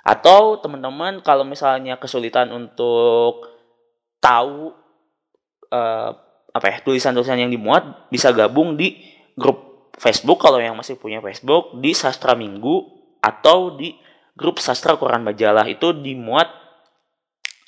Atau 0.07 0.62
teman-teman 0.62 1.18
kalau 1.26 1.42
misalnya 1.42 1.98
kesulitan 1.98 2.55
untuk 2.55 3.51
tahu 4.22 4.70
uh, 5.74 6.11
apa 6.51 6.66
ya 6.66 6.76
tulisan-tulisan 6.82 7.42
yang 7.42 7.51
dimuat 7.51 8.11
bisa 8.11 8.30
gabung 8.30 8.78
di 8.78 9.03
grup 9.34 9.90
Facebook 9.98 10.40
kalau 10.40 10.62
yang 10.62 10.78
masih 10.78 10.96
punya 10.96 11.18
Facebook 11.18 11.76
di 11.82 11.92
Sastra 11.92 12.38
Minggu 12.38 12.86
atau 13.20 13.74
di 13.74 13.92
grup 14.38 14.62
Sastra 14.62 14.94
Koran 14.94 15.26
Majalah. 15.26 15.66
Itu 15.66 15.90
dimuat 15.90 16.48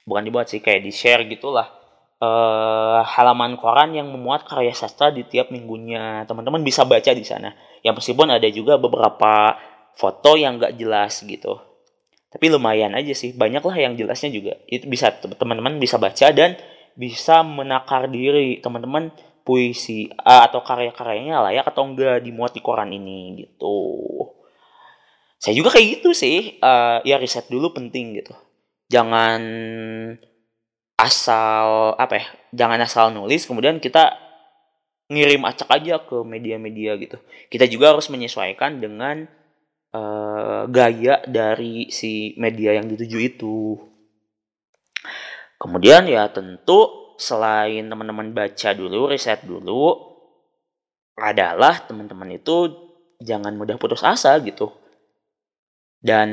bukan 0.07 0.23
dibuat 0.23 0.47
sih 0.47 0.63
kayak 0.63 0.87
di 0.87 0.95
share 0.95 1.27
gitulah 1.27 1.82
uh, 2.23 3.03
halaman 3.03 3.59
koran 3.59 3.99
yang 3.99 4.07
memuat 4.07 4.47
karya 4.47 4.71
sastra 4.71 5.11
di 5.11 5.27
tiap 5.27 5.51
minggunya. 5.51 6.23
Teman-teman 6.31 6.63
bisa 6.63 6.87
baca 6.87 7.11
di 7.11 7.27
sana. 7.27 7.51
Ya 7.83 7.91
meskipun 7.91 8.31
ada 8.31 8.47
juga 8.47 8.79
beberapa 8.79 9.59
foto 9.99 10.39
yang 10.39 10.63
gak 10.63 10.79
jelas 10.79 11.19
gitu. 11.27 11.59
Tapi 12.31 12.47
lumayan 12.49 12.95
aja 12.95 13.13
sih. 13.13 13.35
Banyak 13.35 13.61
lah 13.67 13.77
yang 13.77 13.99
jelasnya 13.99 14.31
juga. 14.31 14.55
Itu 14.71 14.87
bisa 14.87 15.11
teman-teman 15.19 15.83
bisa 15.83 15.99
baca 15.99 16.31
dan 16.31 16.55
bisa 16.95 17.43
menakar 17.43 18.07
diri 18.07 18.63
teman-teman 18.63 19.11
puisi 19.43 20.07
uh, 20.23 20.47
atau 20.47 20.63
karya-karyanya 20.63 21.43
layak 21.51 21.67
atau 21.67 21.83
enggak 21.83 22.23
dimuat 22.23 22.55
di 22.55 22.63
koran 22.63 22.95
ini 22.95 23.43
gitu. 23.43 23.75
Saya 25.43 25.59
juga 25.59 25.75
kayak 25.75 25.99
gitu 25.99 26.15
sih. 26.15 26.63
Uh, 26.63 27.03
ya 27.03 27.19
riset 27.19 27.51
dulu 27.51 27.75
penting 27.75 28.23
gitu. 28.23 28.33
Jangan 28.87 29.43
asal 31.03 31.99
apa 31.99 32.15
ya 32.23 32.27
jangan 32.55 32.79
asal 32.79 33.11
nulis 33.11 33.43
kemudian 33.43 33.83
kita 33.83 34.15
ngirim 35.11 35.43
acak 35.43 35.69
aja 35.69 35.99
ke 35.99 36.23
media-media 36.23 36.95
gitu 36.97 37.19
kita 37.51 37.67
juga 37.67 37.93
harus 37.93 38.07
menyesuaikan 38.07 38.79
dengan 38.79 39.27
uh, 39.93 40.65
gaya 40.67 41.23
dari 41.29 41.93
si 41.93 42.35
media 42.41 42.77
yang 42.77 42.89
dituju 42.89 43.19
itu. 43.21 43.79
Kemudian 45.61 46.11
ya 46.11 46.27
tentu 46.33 47.15
selain 47.21 47.87
teman-teman 47.87 48.35
baca 48.35 48.71
dulu, 48.75 49.07
riset 49.07 49.47
dulu, 49.47 49.95
adalah 51.15 51.87
teman-teman 51.87 52.35
itu 52.35 52.67
jangan 53.23 53.55
mudah 53.55 53.79
putus 53.79 54.03
asa 54.03 54.35
gitu. 54.43 54.75
Dan 56.03 56.29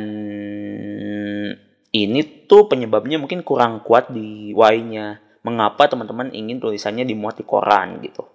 ini 1.89 2.45
tuh 2.45 2.69
penyebabnya 2.69 3.17
mungkin 3.17 3.41
kurang 3.41 3.81
kuat 3.81 4.13
di 4.13 4.53
why-nya. 4.53 5.21
Mengapa 5.41 5.87
teman-teman 5.87 6.35
ingin 6.35 6.59
tulisannya 6.59 7.07
dimuat 7.07 7.39
di 7.39 7.45
koran 7.47 8.03
gitu? 8.03 8.27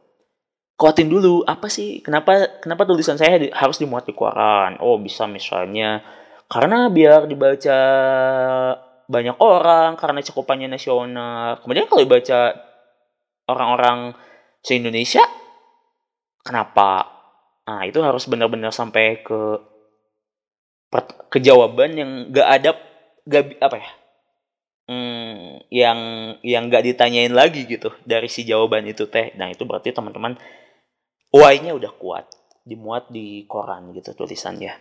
Kuatin 0.75 1.07
dulu 1.07 1.47
apa 1.47 1.71
sih? 1.71 2.03
Kenapa 2.03 2.59
kenapa 2.59 2.83
tulisan 2.89 3.15
saya 3.15 3.39
di, 3.39 3.49
harus 3.55 3.79
dimuat 3.79 4.09
di 4.09 4.15
koran? 4.17 4.81
Oh 4.83 4.99
bisa 4.99 5.29
misalnya 5.31 6.03
karena 6.51 6.91
biar 6.91 7.31
dibaca 7.31 7.79
banyak 9.05 9.37
orang 9.39 9.95
karena 10.01 10.19
cakupannya 10.25 10.67
nasional. 10.67 11.61
Kemudian 11.63 11.87
kalau 11.87 12.03
dibaca 12.03 12.57
orang-orang 13.47 14.17
se 14.65 14.81
Indonesia 14.81 15.23
kenapa? 16.43 17.07
Nah 17.69 17.85
itu 17.87 18.01
harus 18.01 18.25
benar-benar 18.27 18.73
sampai 18.73 19.23
ke 19.23 19.41
ke 21.31 21.39
jawaban 21.43 21.91
yang 21.95 22.11
gak 22.31 22.49
ada 22.49 22.71
gak 23.29 23.61
apa 23.61 23.77
ya? 23.81 23.91
Hmm, 24.85 25.65
yang 25.73 25.99
yang 26.45 26.69
gak 26.69 26.85
ditanyain 26.85 27.33
lagi 27.33 27.65
gitu 27.65 27.93
dari 28.05 28.29
si 28.29 28.45
jawaban 28.45 28.85
itu 28.85 29.09
teh. 29.09 29.33
Nah 29.37 29.49
itu 29.49 29.65
berarti 29.65 29.93
teman-teman 29.93 30.37
why-nya 31.33 31.73
udah 31.75 31.93
kuat 31.97 32.29
dimuat 32.65 33.13
di 33.13 33.45
koran 33.45 33.93
gitu 33.93 34.17
tulisannya. 34.17 34.73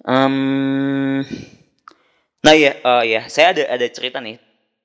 Um, 0.00 1.20
nah 2.40 2.54
ya 2.56 2.72
uh, 2.80 3.04
ya 3.04 3.28
saya 3.28 3.52
ada 3.52 3.62
ada 3.76 3.86
cerita 3.92 4.16
nih 4.16 4.40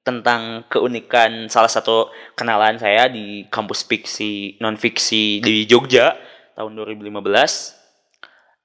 tentang 0.05 0.67
keunikan 0.69 1.47
salah 1.47 1.71
satu 1.71 2.11
kenalan 2.35 2.77
saya 2.77 3.07
di 3.07 3.47
kampus 3.49 3.87
fiksi 3.87 4.59
non 4.59 4.75
fiksi 4.75 5.39
di 5.39 5.65
Jogja 5.65 6.13
tahun 6.53 6.77
2015 6.77 7.15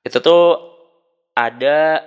itu 0.05 0.18
tuh 0.20 0.45
ada 1.32 2.03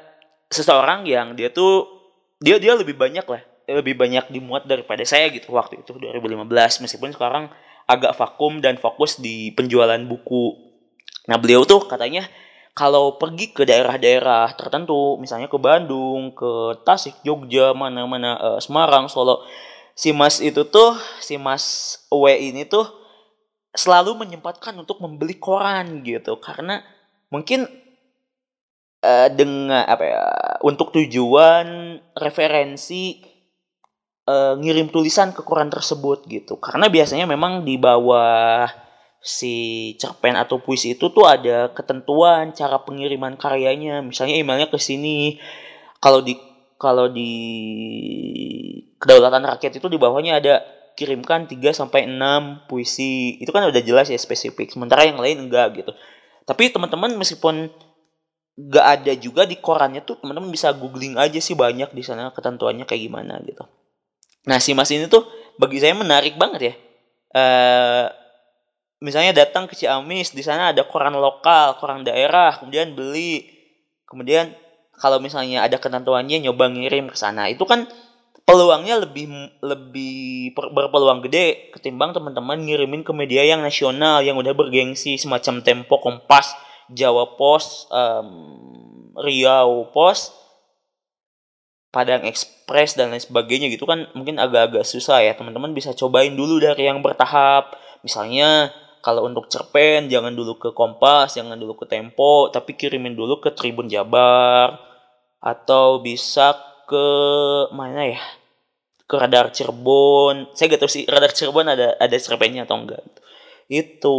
seseorang 0.54 1.10
yang 1.10 1.34
dia 1.34 1.50
tuh 1.50 1.90
dia 2.38 2.62
dia 2.62 2.78
lebih 2.78 2.94
banyak 2.94 3.26
lah 3.26 3.42
lebih 3.66 3.96
banyak 3.96 4.30
dimuat 4.30 4.68
daripada 4.68 5.02
saya 5.08 5.32
gitu 5.32 5.56
waktu 5.56 5.82
itu 5.82 5.96
2015 5.96 6.84
meskipun 6.84 7.16
sekarang 7.16 7.50
agak 7.88 8.16
vakum 8.16 8.64
dan 8.64 8.80
fokus 8.80 9.20
di 9.20 9.52
penjualan 9.52 10.00
buku. 10.08 10.56
Nah 11.28 11.40
beliau 11.40 11.64
tuh 11.64 11.84
katanya 11.88 12.28
kalau 12.74 13.22
pergi 13.22 13.54
ke 13.54 13.70
daerah-daerah 13.70 14.58
tertentu, 14.58 15.22
misalnya 15.22 15.46
ke 15.46 15.62
Bandung, 15.62 16.34
ke 16.34 16.82
Tasik, 16.82 17.22
Jogja, 17.22 17.78
mana-mana 17.78 18.34
uh, 18.42 18.60
Semarang, 18.60 19.06
Solo, 19.06 19.46
si 19.94 20.10
Mas 20.10 20.42
itu 20.42 20.66
tuh, 20.66 20.98
si 21.22 21.38
Mas 21.38 22.02
W 22.10 22.26
ini 22.34 22.66
tuh 22.66 22.90
selalu 23.78 24.18
menyempatkan 24.18 24.74
untuk 24.74 24.98
membeli 25.06 25.38
koran 25.38 26.02
gitu, 26.02 26.42
karena 26.42 26.82
mungkin 27.30 27.70
uh, 29.04 29.28
dengan 29.30 29.84
apa 29.84 30.04
ya, 30.08 30.24
untuk 30.64 30.96
tujuan 30.96 32.00
referensi 32.16 33.20
uh, 34.26 34.56
ngirim 34.56 34.88
tulisan 34.90 35.36
ke 35.36 35.44
koran 35.44 35.68
tersebut 35.68 36.24
gitu 36.32 36.58
karena 36.58 36.88
biasanya 36.88 37.28
memang 37.28 37.68
di 37.68 37.76
bawah 37.76 38.66
si 39.24 39.96
cerpen 40.00 40.36
atau 40.36 40.60
puisi 40.60 41.00
itu 41.00 41.08
tuh 41.12 41.24
ada 41.24 41.72
ketentuan 41.72 42.52
cara 42.52 42.84
pengiriman 42.84 43.40
karyanya 43.40 44.04
misalnya 44.04 44.36
emailnya 44.36 44.68
ke 44.68 44.76
sini 44.76 45.40
kalau 46.04 46.20
di 46.20 46.36
kalau 46.76 47.08
di 47.08 47.32
kedaulatan 49.00 49.48
rakyat 49.48 49.80
itu 49.80 49.88
di 49.88 49.96
bawahnya 49.96 50.44
ada 50.44 50.60
kirimkan 51.00 51.50
3 51.50 51.60
sampai 51.72 52.06
6 52.06 52.68
puisi. 52.70 53.40
Itu 53.40 53.56
kan 53.56 53.66
udah 53.66 53.82
jelas 53.82 54.12
ya 54.12 54.20
spesifik. 54.20 54.70
Sementara 54.70 55.08
yang 55.08 55.18
lain 55.18 55.48
enggak 55.48 55.80
gitu. 55.80 55.92
Tapi 56.44 56.70
teman-teman 56.70 57.16
meskipun 57.16 57.72
enggak 58.54 58.86
ada 58.86 59.14
juga 59.18 59.50
di 59.50 59.58
korannya 59.58 60.06
tuh 60.06 60.22
teman-teman 60.22 60.54
bisa 60.54 60.70
googling 60.78 61.18
aja 61.18 61.42
sih 61.42 61.58
banyak 61.58 61.90
di 61.90 62.04
sana 62.06 62.30
ketentuannya 62.30 62.86
kayak 62.86 63.02
gimana 63.02 63.42
gitu. 63.42 63.66
Nah 64.46 64.62
si 64.62 64.78
mas 64.78 64.94
ini 64.94 65.10
tuh 65.10 65.26
bagi 65.58 65.82
saya 65.82 65.98
menarik 65.98 66.38
banget 66.38 66.62
ya. 66.62 66.74
Uh, 67.34 68.06
misalnya 69.04 69.34
datang 69.34 69.66
ke 69.66 69.76
Ciamis, 69.76 70.32
di 70.32 70.46
sana 70.46 70.72
ada 70.72 70.86
koran 70.86 71.18
lokal, 71.18 71.76
koran 71.82 72.08
daerah, 72.08 72.56
kemudian 72.62 72.96
beli, 72.96 73.50
kemudian 74.08 74.54
kalau 74.96 75.18
misalnya 75.18 75.66
ada 75.66 75.82
ketentuannya 75.82 76.40
nyoba 76.46 76.70
ngirim 76.72 77.10
ke 77.10 77.18
sana, 77.18 77.50
itu 77.50 77.66
kan 77.66 77.90
peluangnya 78.48 79.04
lebih 79.04 79.28
lebih 79.60 80.52
berpeluang 80.56 81.24
gede 81.26 81.74
ketimbang 81.76 82.12
teman-teman 82.12 82.60
ngirimin 82.60 83.02
ke 83.04 83.12
media 83.16 83.44
yang 83.44 83.64
nasional 83.64 84.20
yang 84.20 84.36
udah 84.36 84.52
bergengsi 84.56 85.16
semacam 85.20 85.64
Tempo, 85.64 86.00
Kompas, 86.00 86.56
Jawa 86.94 87.36
Pos, 87.36 87.90
um, 87.90 88.30
Riau 89.18 89.90
Pos 89.94 90.34
Padang 91.94 92.26
Express 92.26 92.98
dan 92.98 93.14
lain 93.14 93.22
sebagainya 93.22 93.70
gitu 93.70 93.86
kan 93.86 94.10
mungkin 94.18 94.42
agak-agak 94.42 94.82
susah 94.82 95.22
ya. 95.22 95.38
Teman-teman 95.38 95.78
bisa 95.78 95.94
cobain 95.94 96.34
dulu 96.34 96.58
dari 96.58 96.90
yang 96.90 97.06
bertahap. 97.06 97.78
Misalnya 98.02 98.74
kalau 99.06 99.30
untuk 99.30 99.46
cerpen 99.46 100.10
jangan 100.10 100.34
dulu 100.34 100.58
ke 100.58 100.70
Kompas 100.74 101.38
jangan 101.38 101.54
dulu 101.54 101.78
ke 101.78 101.86
Tempo 101.86 102.50
tapi 102.50 102.74
kirimin 102.74 103.14
dulu 103.14 103.38
ke 103.38 103.54
Tribun 103.54 103.86
Jabar. 103.94 104.82
Atau 105.38 106.02
bisa 106.02 106.58
ke 106.90 107.06
mana 107.70 108.10
ya? 108.10 108.22
Ke 109.06 109.22
Radar 109.22 109.54
Cirebon. 109.54 110.50
Saya 110.58 110.74
gak 110.74 110.82
tahu 110.82 110.90
sih 110.90 111.06
Radar 111.06 111.30
Cirebon 111.30 111.70
ada 111.70 111.94
ada 112.02 112.18
cerpennya 112.18 112.66
atau 112.66 112.82
enggak 112.82 113.06
itu 113.72 114.18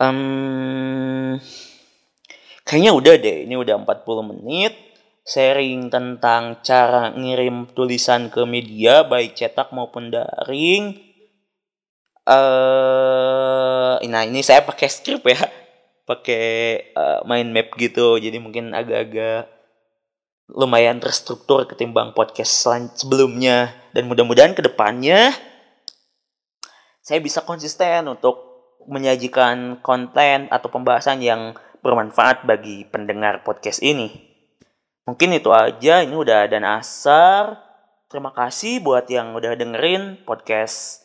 um, 0.00 1.36
kayaknya 2.64 2.92
udah 2.96 3.14
deh 3.20 3.36
ini 3.44 3.54
udah 3.54 3.76
40 3.84 4.30
menit. 4.32 4.74
Sharing 5.20 5.92
tentang 5.92 6.64
cara 6.64 7.12
ngirim 7.14 7.70
tulisan 7.76 8.32
ke 8.32 8.42
media 8.48 9.04
baik 9.06 9.36
cetak 9.36 9.70
maupun 9.70 10.10
daring. 10.10 10.96
Uh, 12.24 14.00
nah 14.00 14.24
ini 14.26 14.40
saya 14.42 14.64
pakai 14.64 14.88
script 14.90 15.22
ya, 15.28 15.38
pakai 16.08 16.46
uh, 16.96 17.20
mind 17.28 17.52
map 17.52 17.68
gitu, 17.78 18.18
jadi 18.18 18.42
mungkin 18.42 18.74
agak-agak 18.74 19.46
lumayan 20.50 20.98
terstruktur 20.98 21.68
ketimbang 21.68 22.10
podcast 22.16 22.66
sebelumnya. 22.98 23.70
Dan 23.94 24.10
mudah-mudahan 24.10 24.56
ke 24.56 24.66
depannya 24.66 25.30
saya 27.00 27.18
bisa 27.22 27.42
konsisten 27.42 28.06
untuk 28.06 28.49
menyajikan 28.88 29.80
konten 29.84 30.48
atau 30.48 30.68
pembahasan 30.72 31.20
yang 31.20 31.56
bermanfaat 31.80 32.44
bagi 32.44 32.84
pendengar 32.88 33.44
podcast 33.44 33.80
ini. 33.80 34.12
Mungkin 35.08 35.34
itu 35.34 35.50
aja, 35.50 36.04
ini 36.04 36.14
udah 36.14 36.46
dan 36.46 36.62
asar. 36.62 37.58
Terima 38.06 38.30
kasih 38.30 38.82
buat 38.84 39.08
yang 39.08 39.34
udah 39.34 39.56
dengerin 39.56 40.22
podcast 40.26 41.02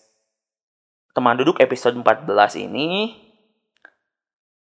Teman 1.15 1.39
Duduk 1.39 1.63
episode 1.63 1.95
14 1.95 2.27
ini. 2.59 3.15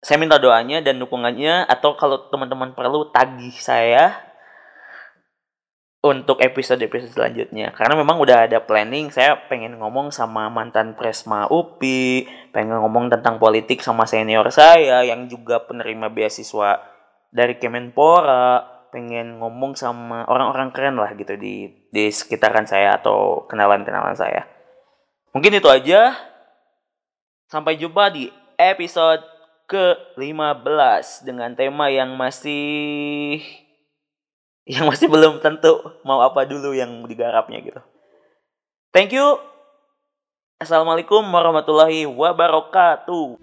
Saya 0.04 0.20
minta 0.20 0.36
doanya 0.36 0.84
dan 0.84 1.00
dukungannya 1.00 1.64
atau 1.64 1.96
kalau 1.96 2.28
teman-teman 2.28 2.76
perlu 2.76 3.08
tagih 3.16 3.56
saya 3.56 4.33
untuk 6.04 6.44
episode-episode 6.44 7.16
selanjutnya. 7.16 7.72
Karena 7.72 7.96
memang 7.96 8.20
udah 8.20 8.44
ada 8.44 8.60
planning, 8.60 9.08
saya 9.08 9.40
pengen 9.48 9.80
ngomong 9.80 10.12
sama 10.12 10.52
mantan 10.52 11.00
Presma 11.00 11.48
UPI, 11.48 12.28
pengen 12.52 12.76
ngomong 12.84 13.08
tentang 13.08 13.40
politik 13.40 13.80
sama 13.80 14.04
senior 14.04 14.52
saya 14.52 15.08
yang 15.08 15.32
juga 15.32 15.64
penerima 15.64 16.12
beasiswa 16.12 16.84
dari 17.32 17.56
Kemenpora, 17.56 18.68
pengen 18.92 19.40
ngomong 19.40 19.80
sama 19.80 20.28
orang-orang 20.28 20.76
keren 20.76 21.00
lah 21.00 21.16
gitu 21.16 21.40
di 21.40 21.72
di 21.90 22.12
sekitaran 22.12 22.68
saya 22.68 23.00
atau 23.00 23.48
kenalan-kenalan 23.48 24.14
saya. 24.14 24.44
Mungkin 25.32 25.56
itu 25.56 25.72
aja. 25.72 26.14
Sampai 27.48 27.80
jumpa 27.80 28.10
di 28.12 28.28
episode 28.60 29.24
ke-15 29.70 31.24
dengan 31.24 31.54
tema 31.56 31.88
yang 31.88 32.18
masih 32.18 33.40
yang 34.64 34.88
masih 34.88 35.12
belum 35.12 35.44
tentu 35.44 35.80
mau 36.08 36.24
apa 36.24 36.48
dulu 36.48 36.72
yang 36.72 37.04
digarapnya 37.04 37.60
gitu. 37.60 37.82
Thank 38.96 39.12
you. 39.12 39.42
Assalamualaikum 40.62 41.26
warahmatullahi 41.28 42.08
wabarakatuh. 42.08 43.36